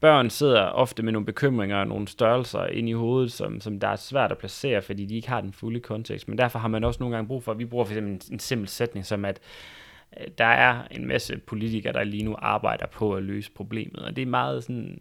[0.00, 3.88] børn sidder ofte med nogle bekymringer og nogle størrelser ind i hovedet, som, som der
[3.88, 6.28] er svært at placere, fordi de ikke har den fulde kontekst.
[6.28, 8.20] Men derfor har man også nogle gange brug for, at vi bruger for eksempel en,
[8.32, 9.40] en simpel sætning som, at
[10.20, 14.16] øh, der er en masse politikere, der lige nu arbejder på at løse problemet, og
[14.16, 15.00] det er meget sådan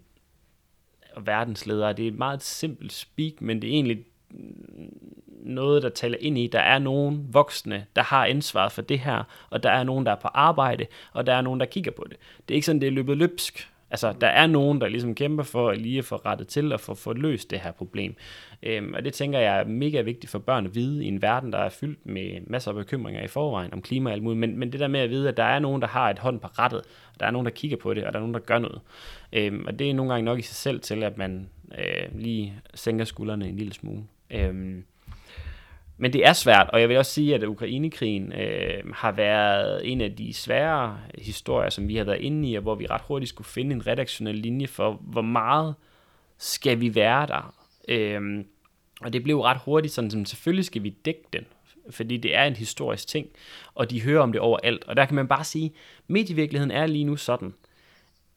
[1.16, 1.94] og verdensledere.
[1.94, 4.06] Det er et meget simpelt speak, men det er egentlig
[5.44, 9.24] noget, der taler ind i, der er nogen voksne, der har ansvaret for det her,
[9.50, 12.06] og der er nogen, der er på arbejde, og der er nogen, der kigger på
[12.10, 12.18] det.
[12.48, 13.70] Det er ikke sådan, det er løbet løbsk.
[13.94, 16.96] Altså, der er nogen, der ligesom kæmper for at lige få rettet til og få,
[16.96, 18.16] få løst det her problem.
[18.64, 21.52] Øhm, og det tænker jeg er mega vigtigt for børn at vide i en verden,
[21.54, 24.40] der er fyldt med masser af bekymringer i forvejen om klima og alt muligt.
[24.40, 26.40] Men, men det der med at vide, at der er nogen, der har et hånd
[26.40, 26.80] på rettet,
[27.14, 28.82] og der er nogen, der kigger på det, og der er nogen, der gør noget.
[29.34, 32.54] Øhm, og det er nogle gange nok i sig selv til, at man øh, lige
[32.74, 34.04] sænker skuldrene en lille smule.
[34.32, 34.84] Øhm,
[35.98, 40.02] men det er svært, og jeg vil også sige, at Ukrainekrigen øh, har været en
[40.02, 43.30] af de svære historier, som vi har været inde i, og hvor vi ret hurtigt
[43.30, 45.76] skulle finde en redaktionel linje for, hvor meget
[46.38, 47.54] skal vi være der.
[47.88, 48.46] Øh,
[49.02, 51.46] og det blev ret hurtigt sådan, som selvfølgelig skal vi dække den,
[51.90, 53.28] fordi det er en historisk ting,
[53.76, 54.84] og de hører om det overalt.
[54.84, 55.74] Og der kan man bare sige,
[56.08, 57.54] medievirkeligheden er lige nu sådan,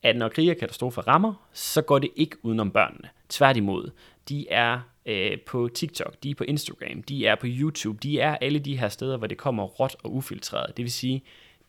[0.02, 3.08] at når krig og katastrofer rammer, så går det ikke udenom børnene.
[3.28, 3.90] Tværtimod,
[4.28, 8.36] de er øh, på TikTok, de er på Instagram, de er på YouTube, de er
[8.36, 10.76] alle de her steder, hvor det kommer råt og ufiltreret.
[10.76, 11.22] Det vil sige,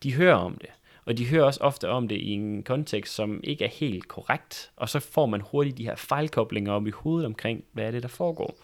[0.03, 0.69] de hører om det,
[1.05, 4.71] og de hører også ofte om det i en kontekst, som ikke er helt korrekt,
[4.75, 8.03] og så får man hurtigt de her fejlkoblinger op i hovedet omkring, hvad er det,
[8.03, 8.55] der foregår.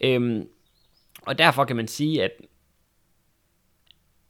[0.00, 0.48] Øhm,
[1.22, 2.30] og derfor kan man sige, at,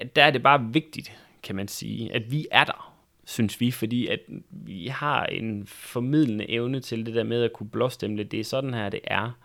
[0.01, 2.88] at der er det bare vigtigt, kan man sige, at vi er der,
[3.29, 7.69] synes vi, fordi at vi har en formidlende evne til det der med at kunne
[7.69, 9.39] blåstemple, det er sådan her, det er.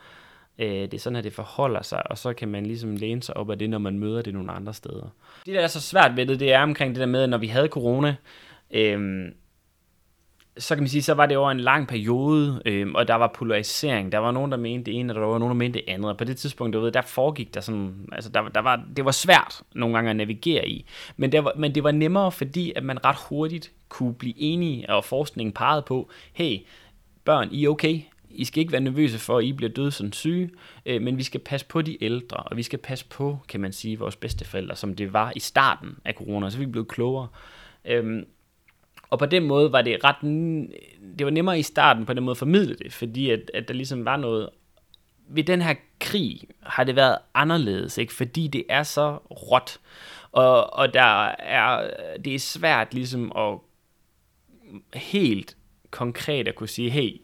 [0.60, 3.38] Øh, det er sådan, her, det forholder sig, og så kan man ligesom læne sig
[3.38, 5.14] op af det, når man møder det nogle andre steder.
[5.46, 7.38] Det, der er så svært ved det, det er omkring det der med, at når
[7.38, 8.16] vi havde corona,
[8.72, 9.26] øh,
[10.58, 13.28] så kan man sige, så var det over en lang periode, øh, og der var
[13.36, 14.12] polarisering.
[14.12, 16.12] Der var nogen, der mente det ene, og der var nogen, der mente det andet.
[16.12, 19.06] Og på det tidspunkt, du ved, der foregik der sådan, altså der, der var, det
[19.06, 20.86] var svært nogle gange at navigere i.
[21.18, 24.90] Men, der var, men det var nemmere, fordi at man ret hurtigt kunne blive enige,
[24.90, 26.58] og forskningen pegede på, hey,
[27.26, 28.02] børn, I er okay.
[28.30, 30.50] I skal ikke være nervøse for, at I bliver døde som syge,
[30.86, 33.74] øh, men vi skal passe på de ældre, og vi skal passe på, kan man
[33.74, 37.28] sige, vores bedsteforældre, som det var i starten af corona, så vi blev klogere.
[37.86, 38.26] Øhm,
[39.14, 40.16] og på den måde var det ret,
[41.20, 43.74] det var nemmere i starten på den måde at formidle det, fordi at, at der
[43.74, 44.50] ligesom var noget,
[45.30, 48.14] ved den her krig har det været anderledes, ikke?
[48.14, 49.18] fordi det er så
[49.52, 49.80] råt,
[50.32, 51.90] og, og der er,
[52.26, 53.60] det er svært ligesom at
[55.02, 55.58] helt
[55.92, 57.22] konkret at kunne sige, hey,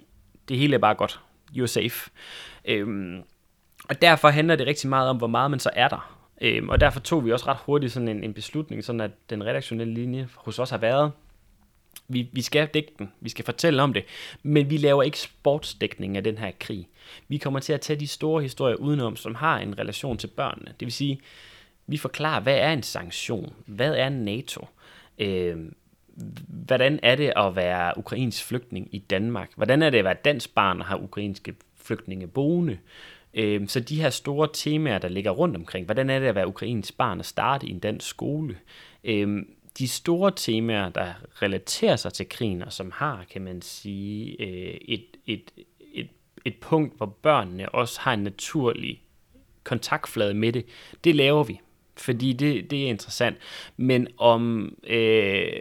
[0.50, 1.20] det hele er bare godt,
[1.56, 2.10] you're safe.
[2.66, 3.24] Øhm,
[3.90, 6.20] og derfor handler det rigtig meget om, hvor meget man så er der.
[6.42, 9.46] Øhm, og derfor tog vi også ret hurtigt sådan en, en beslutning, sådan at den
[9.46, 11.12] redaktionelle linje hos os har været,
[12.10, 14.04] vi, vi skal dække den, vi skal fortælle om det,
[14.44, 16.88] men vi laver ikke sportsdækning af den her krig.
[17.28, 20.74] Vi kommer til at tage de store historier udenom, som har en relation til børnene.
[20.80, 21.20] Det vil sige,
[21.88, 23.54] vi forklarer, hvad er en sanktion?
[23.66, 24.68] Hvad er NATO?
[25.18, 25.58] Øh,
[26.48, 29.50] hvordan er det at være ukrainsk flygtning i Danmark?
[29.56, 32.78] Hvordan er det at være dansk barn og have ukrainske flygtninge boende?
[33.34, 36.48] Øh, så de her store temaer, der ligger rundt omkring, hvordan er det at være
[36.48, 38.58] ukrainsk barn og starte i en dansk skole?
[39.04, 39.44] Øh,
[39.80, 44.78] de store temaer, der relaterer sig til krigen, og som har, kan man sige, øh,
[44.82, 45.52] et, et,
[45.94, 46.10] et,
[46.46, 49.02] et punkt, hvor børnene også har en naturlig
[49.64, 50.66] kontaktflade med det,
[51.04, 51.60] det laver vi,
[51.98, 53.38] fordi det, det er interessant.
[53.78, 55.52] Men om øh,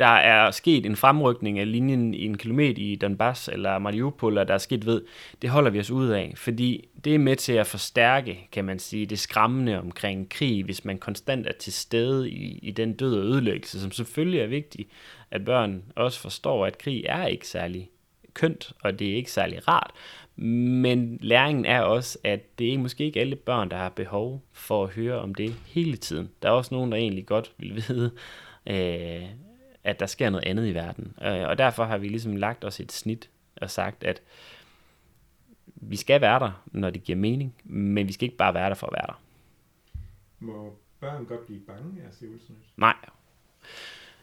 [0.00, 4.48] der er sket en fremrykning af linjen i en kilometer i Donbass eller Mariupol, og
[4.48, 5.02] der er sket ved,
[5.42, 8.78] det holder vi os ud af, fordi det er med til at forstærke, kan man
[8.78, 13.18] sige, det skræmmende omkring krig, hvis man konstant er til stede i, i den død
[13.18, 14.88] og ødelæggelse, som selvfølgelig er vigtigt,
[15.30, 17.90] at børn også forstår, at krig er ikke særlig
[18.34, 19.90] kønt, og det er ikke særlig rart,
[20.36, 24.84] men læringen er også, at det er måske ikke alle børn, der har behov for
[24.84, 26.30] at høre om det hele tiden.
[26.42, 28.10] Der er også nogen, der egentlig godt vil vide,
[28.66, 29.49] øh,
[29.84, 31.12] at der sker noget andet i verden.
[31.22, 34.22] Øh, og derfor har vi ligesom lagt os et snit og sagt, at
[35.66, 38.74] vi skal være der, når det giver mening, men vi skal ikke bare være der
[38.74, 39.20] for at være der.
[40.38, 42.56] Må børn godt blive bange af Seulsnøs?
[42.76, 42.94] Nej.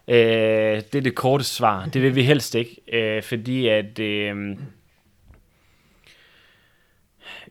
[0.07, 1.85] Øh, det er det korte svar.
[1.85, 3.99] Det vil vi helst ikke, øh, fordi at...
[3.99, 4.57] Øh,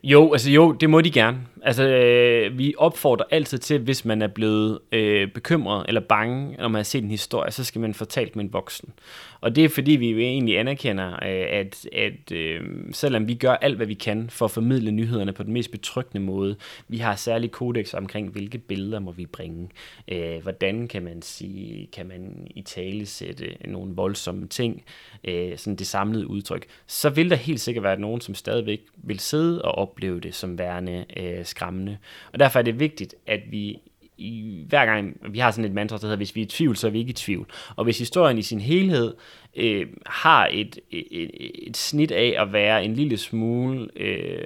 [0.03, 1.47] jo, altså jo, det må de gerne.
[1.67, 6.67] Altså, øh, vi opfordrer altid til, hvis man er blevet øh, bekymret eller bange, når
[6.67, 8.93] man har set en historie, så skal man fortælle med en voksen.
[9.41, 13.53] Og det er fordi, vi jo egentlig anerkender, øh, at, at øh, selvom vi gør
[13.53, 16.55] alt, hvad vi kan for at formidle nyhederne på den mest betryggende måde,
[16.87, 19.69] vi har særlig kodex omkring, hvilke billeder må vi bringe.
[20.07, 24.83] Øh, hvordan kan man sige, kan man i tale sætte nogle voldsomme ting,
[25.23, 26.65] øh, sådan det samlede udtryk.
[26.87, 30.57] Så vil der helt sikkert være nogen, som stadigvæk vil sidde og opleve det som
[30.57, 31.97] værende øh, skræmmende.
[32.33, 33.79] Og derfor er det vigtigt, at vi
[34.17, 36.75] i, hver gang, vi har sådan et mantra, der hedder, hvis vi er i tvivl,
[36.75, 37.47] så er vi ikke i tvivl.
[37.75, 39.15] Og hvis historien i sin helhed
[39.55, 41.29] øh, har et, et,
[41.67, 44.43] et snit af at være en lille smule øh,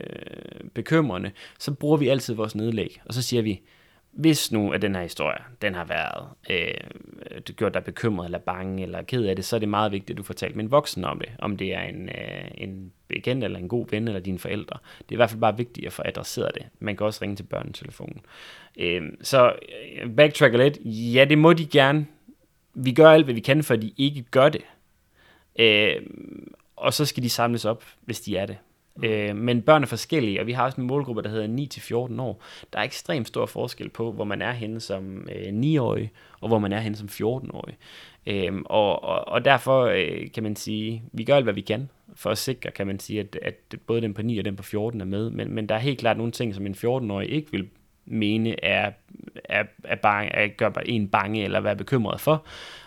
[0.74, 3.62] bekymrende, så bruger vi altid vores nedlæg, og så siger vi,
[4.12, 8.84] hvis nu at den her historie, den har været øh, gjort dig bekymret eller bange
[8.84, 11.06] eller ked af det, så er det meget vigtigt, at du fortæller med en voksen
[11.06, 11.30] om det.
[11.39, 14.78] Om det er en, øh, en bekendt eller en god ven eller dine forældre.
[15.00, 16.65] Det er i hvert fald bare vigtigt at få adresseret det.
[16.80, 18.21] Man kan også ringe til børnetelefonen.
[18.78, 19.54] Øhm, øh, så
[20.17, 20.78] backtracker lidt.
[20.86, 22.06] Ja, det må de gerne.
[22.74, 24.62] Vi gør alt, hvad vi kan, for at de ikke gør det.
[25.60, 25.95] Øh,
[26.76, 28.58] og så skal de samles op, hvis de er det.
[28.95, 29.04] Mm.
[29.04, 32.43] Øh, men børn er forskellige, og vi har også en målgruppe, der hedder 9-14 år.
[32.73, 36.60] Der er ekstremt stor forskel på, hvor man er henne som øh, 9-årig, og hvor
[36.60, 37.77] man er henne som 14-årig.
[38.27, 41.89] Øh, og, og, og derfor øh, kan man sige, vi gør alt, hvad vi kan
[42.15, 43.56] for at sikre, kan man sige, at, at
[43.88, 45.30] både den på 9 og den på 14 er med.
[45.30, 47.69] Men, men der er helt klart nogle ting, som en 14-årig ikke vil
[48.06, 48.91] mene er,
[49.45, 52.45] er, er, bange, er gør en bange eller være bekymret for,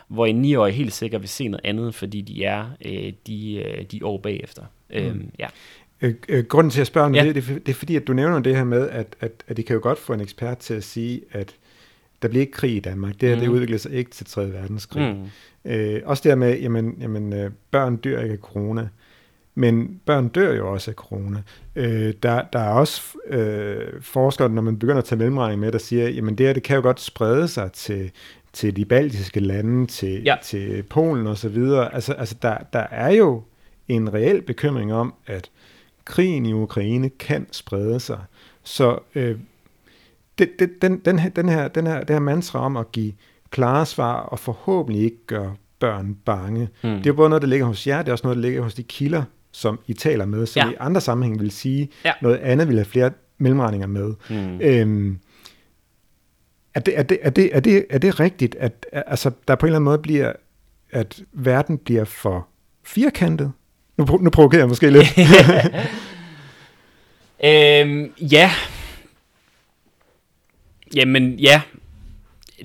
[0.08, 3.84] hvor en 9-årig helt sikkert vil se noget andet, fordi de er øh, de, øh,
[3.84, 4.62] de år bagefter.
[4.90, 4.96] Mm.
[4.96, 5.46] Øhm, ja.
[6.04, 7.24] Øh, øh, grunden til at spørge om ja.
[7.24, 9.56] det, det, er, det er fordi, at du nævner det her med, at, at, at
[9.56, 11.54] det kan jo godt få en ekspert til at sige, at
[12.22, 13.20] der bliver ikke krig i Danmark.
[13.20, 13.40] Det her, mm.
[13.40, 14.52] det udvikler sig ikke til 3.
[14.52, 15.16] verdenskrig.
[15.64, 15.70] Mm.
[15.70, 18.88] Øh, også der med, jamen, jamen øh, børn dør ikke af corona.
[19.54, 21.42] Men børn dør jo også af corona.
[21.76, 25.78] Øh, der, der er også øh, forskere, når man begynder at tage mellemregning med, der
[25.78, 28.10] siger, jamen det her, det kan jo godt sprede sig til,
[28.52, 30.36] til de baltiske lande, til, ja.
[30.42, 31.94] til Polen og så videre.
[31.94, 33.42] Altså, altså der, der er jo
[33.88, 35.50] en reel bekymring om, at
[36.04, 38.18] krigen i Ukraine kan sprede sig.
[38.62, 39.38] Så øh,
[40.38, 43.12] det, det, den, den, her, den, her, den her, det her mantra om at give
[43.50, 46.96] klare svar og forhåbentlig ikke gøre børn bange, mm.
[46.96, 48.74] det er både noget, der ligger hos jer, det er også noget, der ligger hos
[48.74, 50.72] de kilder, som I taler med, som ja.
[50.72, 52.12] i andre sammenhæng vil sige ja.
[52.22, 54.14] noget andet, vil have flere mellemregninger med.
[54.30, 54.60] Mm.
[54.60, 55.18] Øhm,
[56.74, 59.66] er, det, er, det, er, det, er, det, er det rigtigt, at altså, der på
[59.66, 60.32] en eller anden måde bliver,
[60.90, 62.48] at verden bliver for
[62.82, 63.52] firkantet?
[63.96, 65.06] Nu, nu provokerer jeg måske lidt.
[67.44, 68.50] øhm, ja.
[70.94, 71.62] Jamen, ja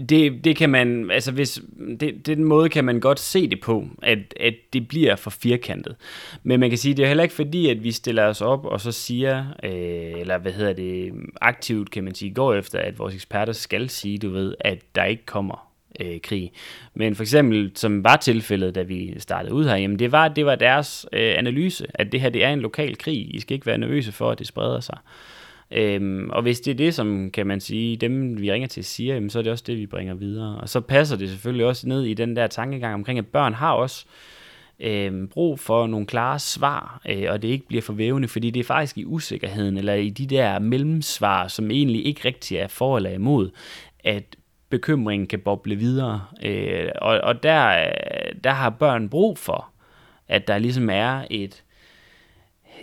[0.09, 1.61] det, det kan man, altså hvis,
[1.99, 5.95] det, den måde kan man godt se det på, at, at det bliver for firkantet.
[6.43, 8.81] Men man kan sige, det er heller ikke fordi, at vi stiller os op og
[8.81, 13.15] så siger, øh, eller hvad hedder det, aktivt kan man sige, går efter, at vores
[13.15, 15.68] eksperter skal sige, du ved, at der ikke kommer
[15.99, 16.51] øh, krig.
[16.93, 20.45] Men for eksempel, som var tilfældet, da vi startede ud her, jamen det var, det
[20.45, 23.35] var deres øh, analyse, at det her det er en lokal krig.
[23.35, 24.97] I skal ikke være nervøse for, at det spreder sig.
[25.71, 29.13] Øhm, og hvis det er det, som kan man sige, dem vi ringer til siger,
[29.13, 30.57] jamen, så er det også det, vi bringer videre.
[30.61, 33.71] Og så passer det selvfølgelig også ned i den der tankegang omkring, at børn har
[33.71, 34.05] også
[34.79, 38.59] øh, brug for nogle klare svar, øh, og det ikke bliver for vævende, fordi det
[38.59, 42.97] er faktisk i usikkerheden, eller i de der mellemsvar, som egentlig ikke rigtig er for
[42.97, 43.49] eller imod,
[44.03, 44.35] at
[44.69, 46.25] bekymringen kan boble videre.
[46.43, 47.91] Øh, og og der,
[48.43, 49.69] der har børn brug for,
[50.27, 51.63] at der ligesom er et,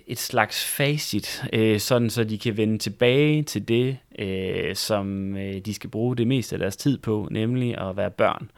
[0.06, 5.58] et slags facit, øh, sådan så de kan vende tilbage til det, øh, som øh,
[5.58, 8.50] de skal bruge det meste af deres tid på, nemlig at være børn,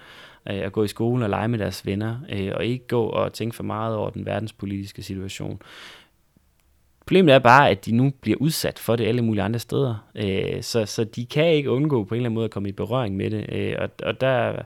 [0.50, 3.32] øh, at gå i skole og lege med deres venner, øh, og ikke gå og
[3.32, 5.62] tænke for meget over den verdenspolitiske situation.
[7.08, 10.62] Problemet er bare, at de nu bliver udsat for det alle mulige andre steder, øh,
[10.62, 13.16] så, så de kan ikke undgå på en eller anden måde at komme i berøring
[13.16, 14.62] med det, øh, og, og der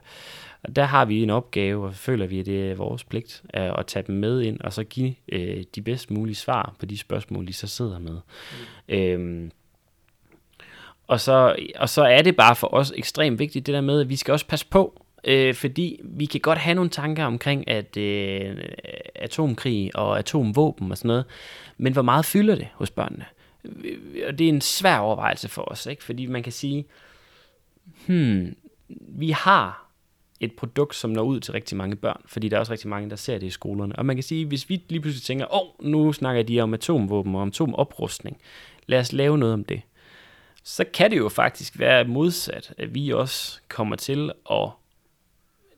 [0.75, 3.85] der har vi en opgave, og føler vi, at det er vores pligt at, at
[3.85, 7.47] tage dem med ind, og så give øh, de bedst mulige svar på de spørgsmål,
[7.47, 8.17] de så sidder med.
[8.89, 8.95] Mm.
[8.95, 9.51] Øhm,
[11.07, 14.09] og, så, og så er det bare for os ekstremt vigtigt, det der med, at
[14.09, 17.97] vi skal også passe på, øh, fordi vi kan godt have nogle tanker omkring, at
[17.97, 18.57] øh,
[19.15, 21.25] atomkrig og atomvåben og sådan noget,
[21.77, 23.25] men hvor meget fylder det hos børnene?
[23.65, 23.97] Øh,
[24.27, 26.03] og det er en svær overvejelse for os, ikke?
[26.03, 26.85] fordi man kan sige,
[28.07, 28.55] hmm,
[28.99, 29.83] vi har
[30.39, 33.09] et produkt, som når ud til rigtig mange børn, fordi der er også rigtig mange,
[33.09, 33.95] der ser det i skolerne.
[33.95, 36.73] Og man kan sige, hvis vi lige pludselig tænker, åh, oh, nu snakker de om
[36.73, 38.37] atomvåben og om atomoprustning,
[38.87, 39.81] lad os lave noget om det.
[40.63, 44.69] Så kan det jo faktisk være modsat, at vi også kommer til at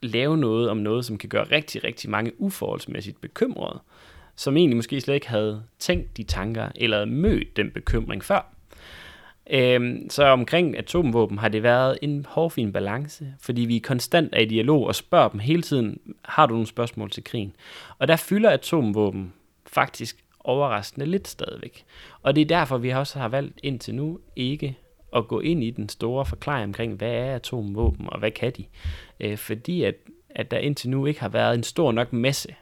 [0.06, 3.80] lave noget om noget, som kan gøre rigtig, rigtig mange uforholdsmæssigt bekymrede,
[4.36, 8.56] som egentlig måske slet ikke havde tænkt de tanker, eller mødt den bekymring før.
[9.50, 14.46] Øhm, så omkring atomvåben har det været en hårfin balance, fordi vi konstant er i
[14.46, 17.56] dialog og spørger dem hele tiden, har du nogle spørgsmål til krigen?
[18.00, 19.34] Og der fylder atomvåben
[19.68, 21.86] faktisk overraskende lidt stadigvæk.
[22.22, 24.78] Og det er derfor, vi også har valgt indtil nu ikke
[25.16, 28.66] at gå ind i den store forklaring omkring, hvad er atomvåben og hvad kan de?
[29.20, 29.96] Øh, fordi at,
[30.30, 32.56] at der indtil nu ikke har været en stor nok masse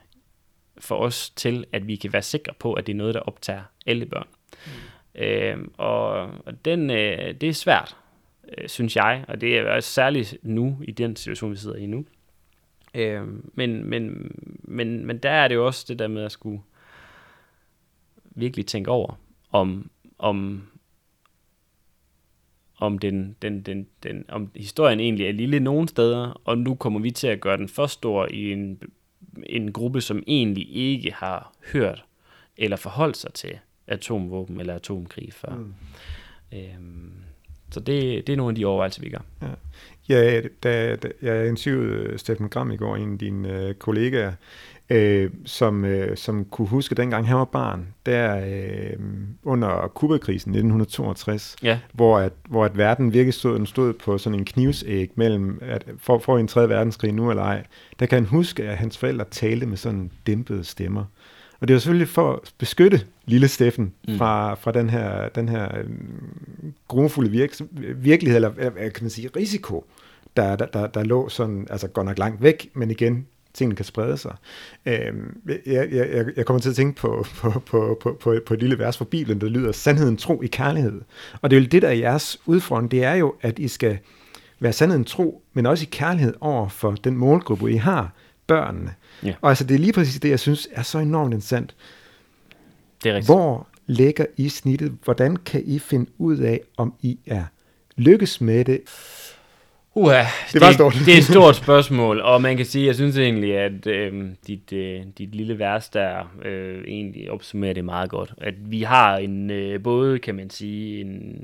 [0.78, 3.62] for os til, at vi kan være sikre på, at det er noget, der optager
[3.86, 4.26] alle børn.
[4.66, 5.22] Mm.
[5.22, 6.10] Øh, og
[6.46, 7.96] og den, øh, det er svært,
[8.58, 11.86] øh, synes jeg, og det er også særligt nu, i den situation, vi sidder i
[11.86, 12.04] nu.
[12.94, 13.22] Øh,
[13.54, 16.60] men, men, men, men der er det jo også det der med at skulle
[18.30, 19.18] virkelig tænke over,
[19.50, 20.68] om, om,
[22.86, 27.00] om, den, den, den, den, om historien egentlig er lille nogen steder, og nu kommer
[27.00, 28.82] vi til at gøre den for stor i en,
[29.46, 32.04] en gruppe, som egentlig ikke har hørt
[32.56, 35.54] eller forholdt sig til atomvåben eller atomkrig før.
[35.54, 35.74] Mm.
[36.52, 37.12] Øhm,
[37.70, 39.24] så det, det er nogle af de overvejelser, vi gør.
[39.42, 39.48] Ja,
[40.08, 44.32] ja da, da, jeg interviewede Steffen Gram i går, en af dine øh, kollegaer,
[44.90, 48.98] øh, som, øh, som kunne huske, dengang han var barn, der øh,
[49.42, 51.78] under Kubakrisen 1962, ja.
[51.92, 55.84] hvor, at, hvor at verden virkelig stod, den stod på sådan en knivsæg mellem, at
[55.98, 57.64] for, for en tredje verdenskrig nu eller ej,
[57.98, 61.04] der kan han huske, at hans forældre talte med sådan dæmpede stemmer.
[61.60, 64.18] Og det var selvfølgelig for at beskytte lille Steffen mm.
[64.18, 65.84] fra, fra den her, den her øh,
[66.88, 67.50] grumfulde virk,
[67.96, 69.84] virkelighed, eller hvad kan man sige, risiko,
[70.36, 73.84] der, der, der, der lå sådan, altså godt nok langt væk, men igen, tingene kan
[73.84, 74.36] sprede sig.
[74.86, 78.60] Øhm, jeg, jeg, jeg kommer til at tænke på, på, på, på, på, på et
[78.60, 81.00] lille vers fra Bibelen, der lyder, sandheden tro i kærlighed.
[81.42, 83.98] Og det er jo det, der er jeres udfordring, det er jo, at I skal
[84.60, 88.12] være sandheden tro, men også i kærlighed over for den målgruppe, I har,
[88.46, 88.94] børnene.
[89.22, 89.34] Ja.
[89.40, 91.74] Og altså, det er lige præcis det, jeg synes er så enormt interessant.
[93.02, 93.28] Det er rigtigt.
[93.28, 94.92] Hvor lægger I snittet?
[95.04, 97.44] Hvordan kan I finde ud af, om I er
[97.96, 98.80] lykkes med det?
[99.96, 100.22] Uha,
[100.52, 100.94] det, det, stort.
[101.06, 104.72] det er et stort spørgsmål, og man kan sige, jeg synes egentlig, at øh, dit,
[104.72, 108.34] øh, dit lille vers der øh, egentlig opsummerer det meget godt.
[108.38, 111.36] At vi har en øh, både, kan man sige, en,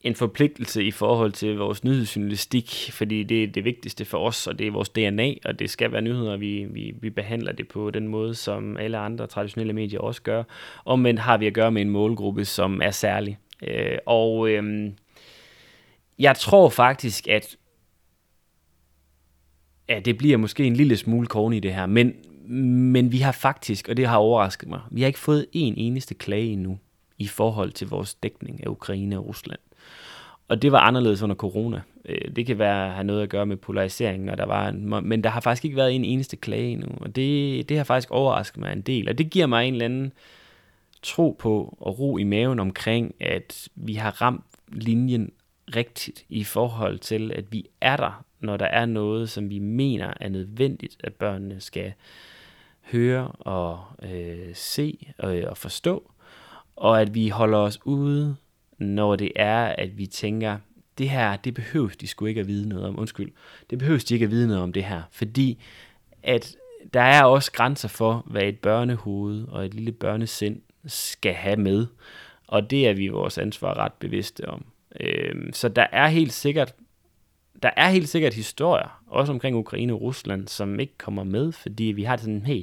[0.00, 4.58] en forpligtelse i forhold til vores nyhedsjournalistik, fordi det er det vigtigste for os, og
[4.58, 7.90] det er vores DNA, og det skal være nyheder, vi, vi, vi behandler det på
[7.90, 10.42] den måde, som alle andre traditionelle medier også gør.
[10.84, 13.38] Og men har vi at gøre med en målgruppe, som er særlig.
[13.62, 14.90] Øh, og øh,
[16.18, 17.56] jeg tror faktisk, at
[19.88, 22.14] ja, det bliver måske en lille smule corny det her, men,
[22.92, 26.14] men vi har faktisk, og det har overrasket mig, vi har ikke fået en eneste
[26.14, 26.78] klage endnu
[27.18, 29.60] i forhold til vores dækning af Ukraine og Rusland.
[30.48, 31.82] Og det var anderledes under corona.
[32.04, 35.24] Øh, det kan være have noget at gøre med polariseringen, og der var en, men
[35.24, 36.88] der har faktisk ikke været en eneste klage endnu.
[37.00, 39.08] Og det, det har faktisk overrasket mig en del.
[39.08, 40.12] Og det giver mig en eller anden
[41.02, 45.30] tro på og ro i maven omkring, at vi har ramt linjen
[45.76, 50.12] rigtigt i forhold til, at vi er der, når der er noget, som vi mener
[50.20, 51.92] er nødvendigt, at børnene skal
[52.92, 56.10] høre og øh, se og, og forstå.
[56.76, 58.36] og at vi holder os ude,
[58.78, 60.58] når det er, at vi tænker,
[60.98, 62.98] det her, det behøves de skulle ikke at vide noget om.
[62.98, 63.32] Undskyld.
[63.70, 65.02] Det behøves de ikke at vide noget om det her.
[65.10, 65.62] Fordi
[66.22, 66.56] at
[66.94, 71.86] der er også grænser for, hvad et børnehoved og et lille børnesind skal have med.
[72.46, 74.64] Og det er vi vores ansvar ret bevidste om.
[75.00, 76.74] Øhm, så der er helt sikkert
[77.62, 81.84] der er helt sikkert historier, også omkring Ukraine og Rusland, som ikke kommer med, fordi
[81.84, 82.62] vi har det sådan, hey,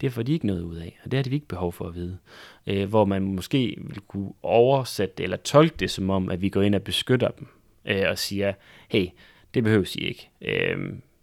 [0.00, 1.94] det får de ikke noget ud af, og det har de ikke behov for at
[1.94, 2.18] vide.
[2.66, 6.48] Øh, hvor man måske vil kunne oversætte det, eller tolke det som om, at vi
[6.48, 7.46] går ind og beskytter dem,
[7.84, 8.52] øh, og siger,
[8.88, 9.06] hey,
[9.54, 10.30] det behøver I ikke.
[10.42, 10.78] Øh,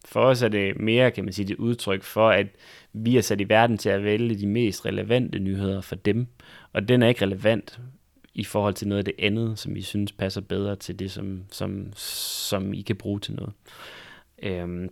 [0.05, 2.47] for os er det mere, kan man sige, det udtryk for, at
[2.93, 6.27] vi er sat i verden til at vælge de mest relevante nyheder for dem,
[6.73, 7.79] og den er ikke relevant
[8.33, 11.43] i forhold til noget af det andet, som vi synes passer bedre til det, som,
[11.51, 13.53] som, som I kan bruge til noget.
[14.43, 14.89] Øhm,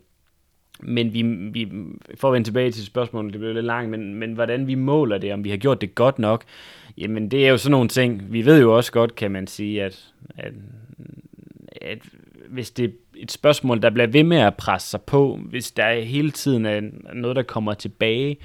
[0.82, 1.72] men vi, vi,
[2.14, 5.18] for at vende tilbage til spørgsmålet, det blev lidt langt, men, men hvordan vi måler
[5.18, 6.44] det, om vi har gjort det godt nok,
[6.98, 8.32] jamen det er jo sådan nogle ting.
[8.32, 10.52] Vi ved jo også godt, kan man sige, at, at,
[11.82, 11.98] at
[12.50, 16.00] hvis det er et spørgsmål, der bliver ved med at presse sig på, hvis der
[16.00, 16.80] hele tiden er
[17.14, 18.36] noget, der kommer tilbage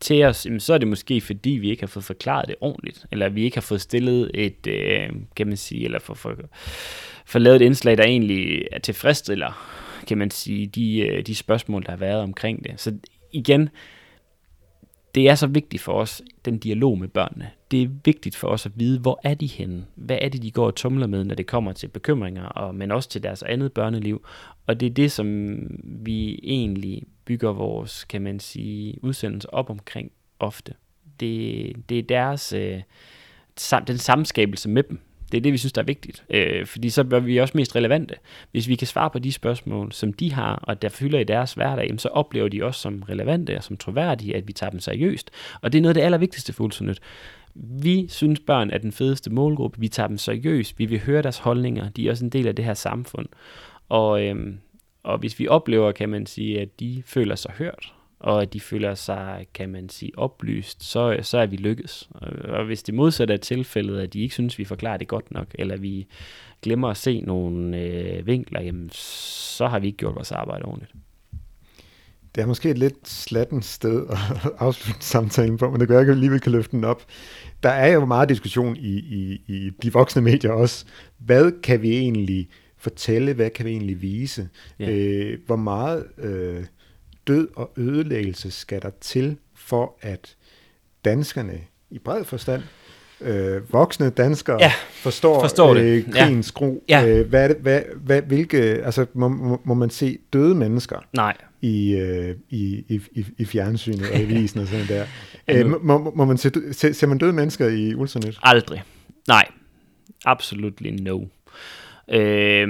[0.00, 3.28] til os, så er det måske fordi, vi ikke har fået forklaret det ordentligt, eller
[3.28, 6.34] vi ikke har fået stillet et, øh, kan man sige, eller for, for,
[7.26, 11.82] for lavet et indslag, der egentlig er tilfredsstiller, kan man sige, de, øh, de spørgsmål,
[11.82, 12.80] der har været omkring det.
[12.80, 12.92] Så
[13.32, 13.68] igen,
[15.14, 17.50] det er så vigtigt for os, den dialog med børnene.
[17.70, 19.84] Det er vigtigt for os at vide, hvor er de henne?
[19.94, 22.90] Hvad er det, de går og tumler med, når det kommer til bekymringer, og, men
[22.90, 24.26] også til deres andet børneliv?
[24.66, 30.10] Og det er det, som vi egentlig bygger vores, kan man sige, udsendelse op omkring
[30.38, 30.74] ofte.
[31.20, 32.82] Det, det er deres, øh,
[33.86, 35.00] den samskabelse med dem,
[35.34, 36.24] det er det, vi synes, der er vigtigt.
[36.30, 38.14] Øh, fordi så bliver vi også mest relevante.
[38.50, 41.54] Hvis vi kan svare på de spørgsmål, som de har, og der fylder i deres
[41.54, 45.30] hverdag, så oplever de også som relevante og som troværdige, at vi tager dem seriøst.
[45.60, 46.92] Og det er noget af det allervigtigste for
[47.54, 49.80] Vi synes, børn er den fedeste målgruppe.
[49.80, 50.78] Vi tager dem seriøst.
[50.78, 51.88] Vi vil høre deres holdninger.
[51.88, 53.26] De er også en del af det her samfund.
[53.88, 54.58] Og, øhm,
[55.02, 57.93] og hvis vi oplever, kan man sige, at de føler sig hørt,
[58.24, 62.08] og at de føler sig, kan man sige, oplyst, så, så er vi lykkedes.
[62.48, 65.46] Og hvis det modsatte er tilfældet, at de ikke synes, vi forklarer det godt nok,
[65.54, 66.06] eller vi
[66.62, 70.92] glemmer at se nogle øh, vinkler, jamen, så har vi ikke gjort vores arbejde ordentligt.
[72.34, 74.18] Det er måske et lidt slatten sted at
[74.58, 77.02] afslutte samtalen på, men det gør, at jeg alligevel kan løfte den op.
[77.62, 80.84] Der er jo meget diskussion i, i, i de voksne medier også.
[81.18, 83.34] Hvad kan vi egentlig fortælle?
[83.34, 84.48] Hvad kan vi egentlig vise?
[84.78, 84.90] Ja.
[84.90, 86.06] Øh, hvor meget...
[86.18, 86.64] Øh,
[87.26, 90.36] død og ødelæggelse skal der til, for at
[91.04, 91.60] danskerne
[91.90, 92.62] i bred forstand,
[93.20, 96.58] øh, voksne danskere, ja, forstår, forstår øh, krigens ja.
[96.58, 96.84] gro.
[96.88, 97.06] Ja.
[97.06, 101.36] Øh, hvad, hvad, hvad, hvilke, altså, må, må, man se døde mennesker Nej.
[101.62, 105.06] I, øh, i, i, i, i fjernsynet og i visen og sådan der?
[105.48, 108.38] Øh, må, må man se, se, ser man døde mennesker i Ultranet?
[108.42, 108.82] Aldrig.
[109.28, 109.44] Nej.
[110.24, 111.20] Absolut no.
[112.08, 112.68] Øh,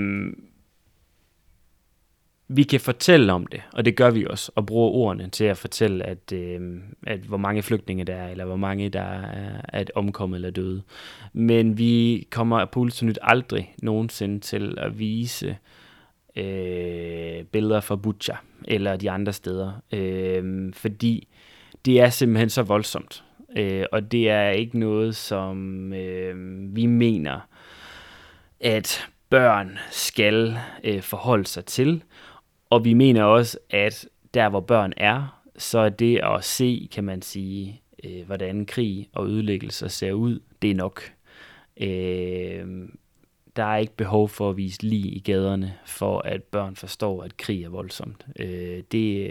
[2.49, 5.57] vi kan fortælle om det, og det gør vi også, og bruger ordene til at
[5.57, 9.91] fortælle, at, øh, at hvor mange flygtninge der er, eller hvor mange der er at
[9.95, 10.83] omkommet eller døde.
[11.33, 15.57] Men vi kommer på Nyt aldrig nogensinde til at vise
[16.37, 18.35] øh, billeder fra Butcha
[18.65, 21.29] eller de andre steder, øh, fordi
[21.85, 23.25] det er simpelthen så voldsomt,
[23.57, 26.37] øh, og det er ikke noget, som øh,
[26.77, 27.41] vi mener,
[28.61, 32.03] at børn skal øh, forholde sig til,
[32.75, 37.05] og vi mener også, at der hvor børn er, så er det at se, kan
[37.05, 41.03] man sige, øh, hvordan krig og ødelæggelser ser ud, det er nok.
[41.77, 42.89] Øh,
[43.57, 47.37] der er ikke behov for at vise lige i gaderne, for at børn forstår, at
[47.37, 48.27] krig er voldsomt.
[48.41, 49.31] Øh, det,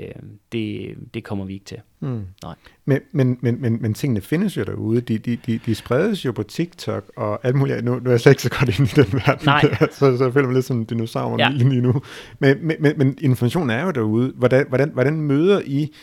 [0.52, 1.78] det, det kommer vi ikke til.
[2.00, 2.22] Mm.
[2.44, 2.56] Nej.
[2.86, 5.02] Men, men, men, men, men tingene findes jo derude.
[5.02, 7.84] De, de, de, de spredes jo på TikTok og alt muligt.
[7.84, 9.46] Nu, nu er jeg slet ikke så godt inde i den verden.
[9.46, 9.62] Nej.
[9.92, 11.50] så, så jeg føler mig lidt som en dinosaur ja.
[11.50, 12.02] lige nu.
[12.40, 14.34] Men, men, men, men informationen er jo derude.
[14.36, 15.94] Hvordan, hvordan, hvordan møder I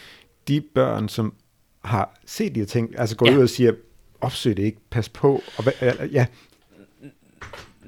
[0.49, 1.35] de børn, som
[1.85, 3.37] har set de her ting, altså går ja.
[3.37, 3.73] ud og siger,
[4.21, 5.73] opsøg det ikke, pas på, og hvad,
[6.13, 6.27] ja,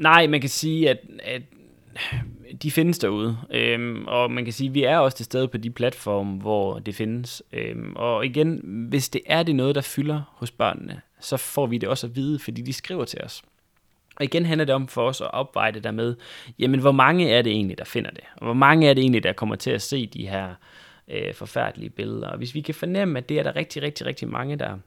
[0.03, 1.43] Nej, man kan sige, at, at
[2.63, 5.57] de findes derude, øhm, og man kan sige, at vi er også til stede på
[5.57, 7.43] de platforme, hvor det findes.
[7.53, 11.79] Øhm, og igen, hvis det er det noget, der fylder hos børnene, så får vi
[11.79, 13.43] det også at vide, fordi de skriver til os.
[14.17, 16.15] Og igen handler det om for os at opveje det der med,
[16.59, 18.25] jamen hvor mange er det egentlig, der finder det?
[18.37, 20.55] Og hvor mange er det egentlig, der kommer til at se de her
[21.09, 22.29] øh, forfærdelige billeder?
[22.29, 24.79] Og hvis vi kan fornemme, at det er der rigtig, rigtig, rigtig mange, der,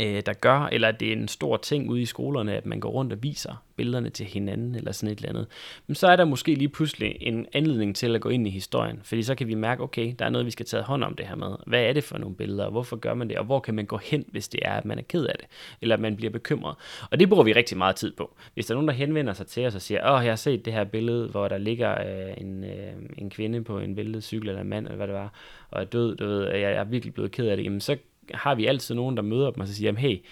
[0.00, 2.90] øh, der gør, eller det er en stor ting ude i skolerne, at man går
[2.90, 5.46] rundt og viser billederne til hinanden, eller sådan et eller andet,
[5.86, 9.00] men så er der måske lige pludselig en anledning til at gå ind i historien,
[9.04, 11.26] fordi så kan vi mærke, okay, der er noget, vi skal tage hånd om det
[11.26, 11.56] her med.
[11.66, 13.86] Hvad er det for nogle billeder, og hvorfor gør man det, og hvor kan man
[13.86, 15.46] gå hen, hvis det er, at man er ked af det,
[15.80, 16.76] eller at man bliver bekymret.
[17.10, 18.36] Og det bruger vi rigtig meget tid på.
[18.54, 20.64] Hvis der er nogen, der henvender sig til os og siger, åh, jeg har set
[20.64, 24.48] det her billede, hvor der ligger øh, en, øh, en kvinde på en væltet cykel,
[24.48, 25.32] eller en mand, eller hvad det var,
[25.70, 27.96] og er død, du ved, jeg er virkelig blevet ked af det, jamen så
[28.34, 30.24] har vi altid nogen, der møder dem og så siger, hey,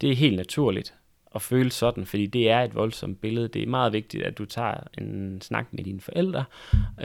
[0.00, 0.94] det er helt naturligt
[1.34, 3.48] at føle sådan, fordi det er et voldsomt billede.
[3.48, 6.44] Det er meget vigtigt, at du tager en snak med dine forældre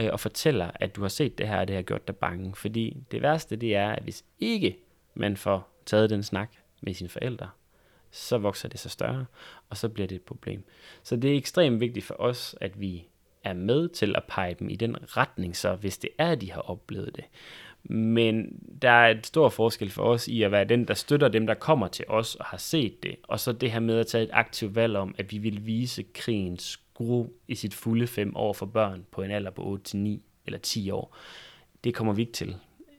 [0.00, 2.54] øh, og fortæller, at du har set det her, og det har gjort dig bange.
[2.54, 4.78] Fordi det værste, det er, at hvis ikke
[5.14, 7.48] man får taget den snak med sine forældre,
[8.10, 9.26] så vokser det sig større,
[9.70, 10.64] og så bliver det et problem.
[11.02, 13.04] Så det er ekstremt vigtigt for os, at vi
[13.44, 16.52] er med til at pege dem i den retning, så hvis det er, at de
[16.52, 17.24] har oplevet det.
[17.88, 21.46] Men der er et stor forskel for os i at være den, der støtter dem,
[21.46, 23.16] der kommer til os og har set det.
[23.22, 26.02] Og så det her med at tage et aktivt valg om, at vi vil vise
[26.14, 29.98] krigens gru i sit fulde fem år for børn på en alder på 8-9
[30.46, 31.16] eller 10 år.
[31.84, 32.56] Det kommer vi ikke til.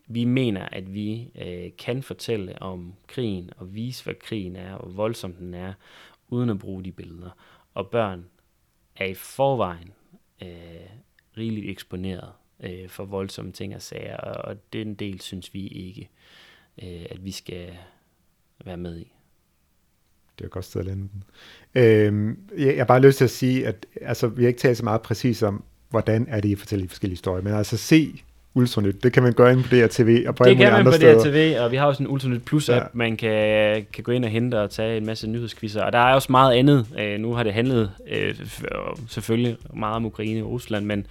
[0.07, 4.85] Vi mener, at vi øh, kan fortælle om krigen og vise, hvad krigen er og
[4.85, 5.73] hvor voldsom den er,
[6.27, 7.29] uden at bruge de billeder.
[7.73, 8.25] Og børn
[8.95, 9.93] er i forvejen
[10.41, 10.89] øh,
[11.37, 12.31] rigeligt eksponeret
[12.63, 16.09] øh, for voldsomme ting og sager, og, og den del synes vi ikke,
[16.83, 17.69] øh, at vi skal
[18.65, 19.13] være med i.
[20.37, 21.23] Det er et godt sted at lande den.
[21.75, 24.77] Øh, jeg, jeg har bare lyst til at sige, at altså, vi har ikke talt
[24.77, 28.23] så meget præcis om, hvordan er det, I fortæller de forskellige historier, men altså se
[28.53, 31.17] Ultranyt, det kan man gøre ind på DRTV og på Det kan man på steder.
[31.17, 32.87] DRTV, og vi har også en Ultranyt Plus app, ja.
[32.93, 35.83] man kan, kan gå ind og hente og tage en masse nyhedsquizzer.
[35.83, 36.85] Og der er også meget andet.
[36.99, 38.35] Øh, nu har det handlet øh,
[39.07, 41.05] selvfølgelig meget om Ukraine og Rusland, men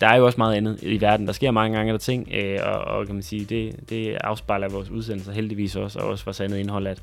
[0.00, 1.26] der er jo også meget andet i verden.
[1.26, 4.68] Der sker mange gange der ting, øh, og, og kan man sige, det, det afspejler
[4.68, 7.02] vores udsendelser heldigvis også, og også vores andet indhold, at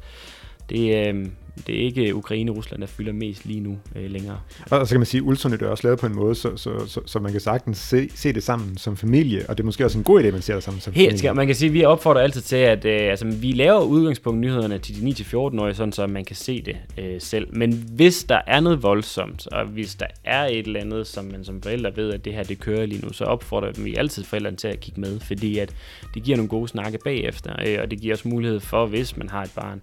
[0.69, 1.27] det, øh,
[1.67, 4.39] det er ikke Ukraine og Rusland, der fylder mest lige nu øh, længere.
[4.71, 6.87] Og så kan man sige, at Ultranyt er også lavet på en måde, så, så,
[6.87, 9.85] så, så man kan sagtens se, se det sammen som familie, og det er måske
[9.85, 11.33] også en god idé, at man ser det sammen som Helt familie.
[11.33, 14.79] Man kan sige, at vi opfordrer altid til, at øh, altså, vi laver udgangspunkt nyhederne
[14.79, 17.47] til de 9-14-årige, sådan så man kan se det øh, selv.
[17.57, 21.43] Men hvis der er noget voldsomt, og hvis der er et eller andet, som man
[21.43, 24.57] som forældre ved, at det her det kører lige nu, så opfordrer vi altid forældrene
[24.57, 25.75] til at kigge med, fordi at
[26.13, 29.29] det giver nogle gode snakke bagefter, øh, og det giver også mulighed for, hvis man
[29.29, 29.81] har et barn,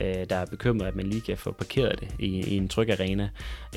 [0.00, 2.90] øh, der er bekymret, at man lige kan få parkeret det i, i en tryg
[2.90, 3.28] arena.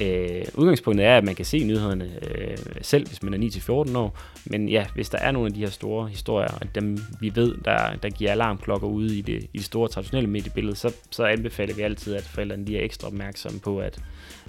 [0.01, 4.19] Øh, udgangspunktet er, at man kan se nyhederne øh, selv, hvis man er 9-14 år,
[4.45, 7.55] men ja, hvis der er nogle af de her store historier, og dem vi ved,
[7.65, 11.75] der, der giver alarmklokker ude i det, i det store traditionelle mediebillede, så, så anbefaler
[11.75, 14.03] vi altid, at forældrene lige er ekstra opmærksomme på, at,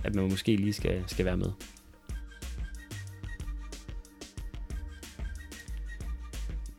[0.05, 1.51] at man måske lige skal, skal være med.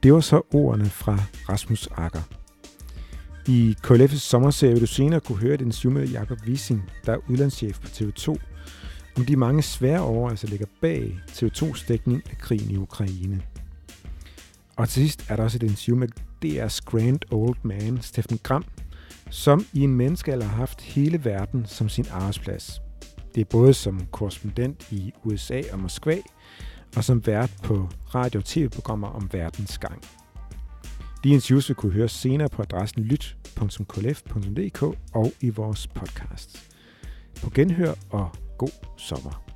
[0.03, 1.19] Det var så ordene fra
[1.49, 2.21] Rasmus Akker.
[3.49, 7.29] I KLF's sommerserie vil du senere kunne høre et interview med Jakob Wissing, der er
[7.29, 8.35] udlandschef på TV2,
[9.17, 13.41] om de mange svære overvejelser, ligger bag TV2's dækning af krigen i Ukraine.
[14.75, 16.07] Og til sidst er der også et interview med
[16.45, 18.65] DR's Grand Old Man, Steffen Gram,
[19.29, 22.81] som i en menneskealder har haft hele verden som sin arbejdsplads.
[23.35, 26.17] Det er både som korrespondent i USA og Moskva,
[26.95, 30.01] og som vært på radio- og tv-programmer om verdens gang.
[31.24, 36.74] De interviews vil kunne høres senere på adressen lyt.klf.dk og i vores podcast.
[37.43, 39.46] På genhør og god sommer.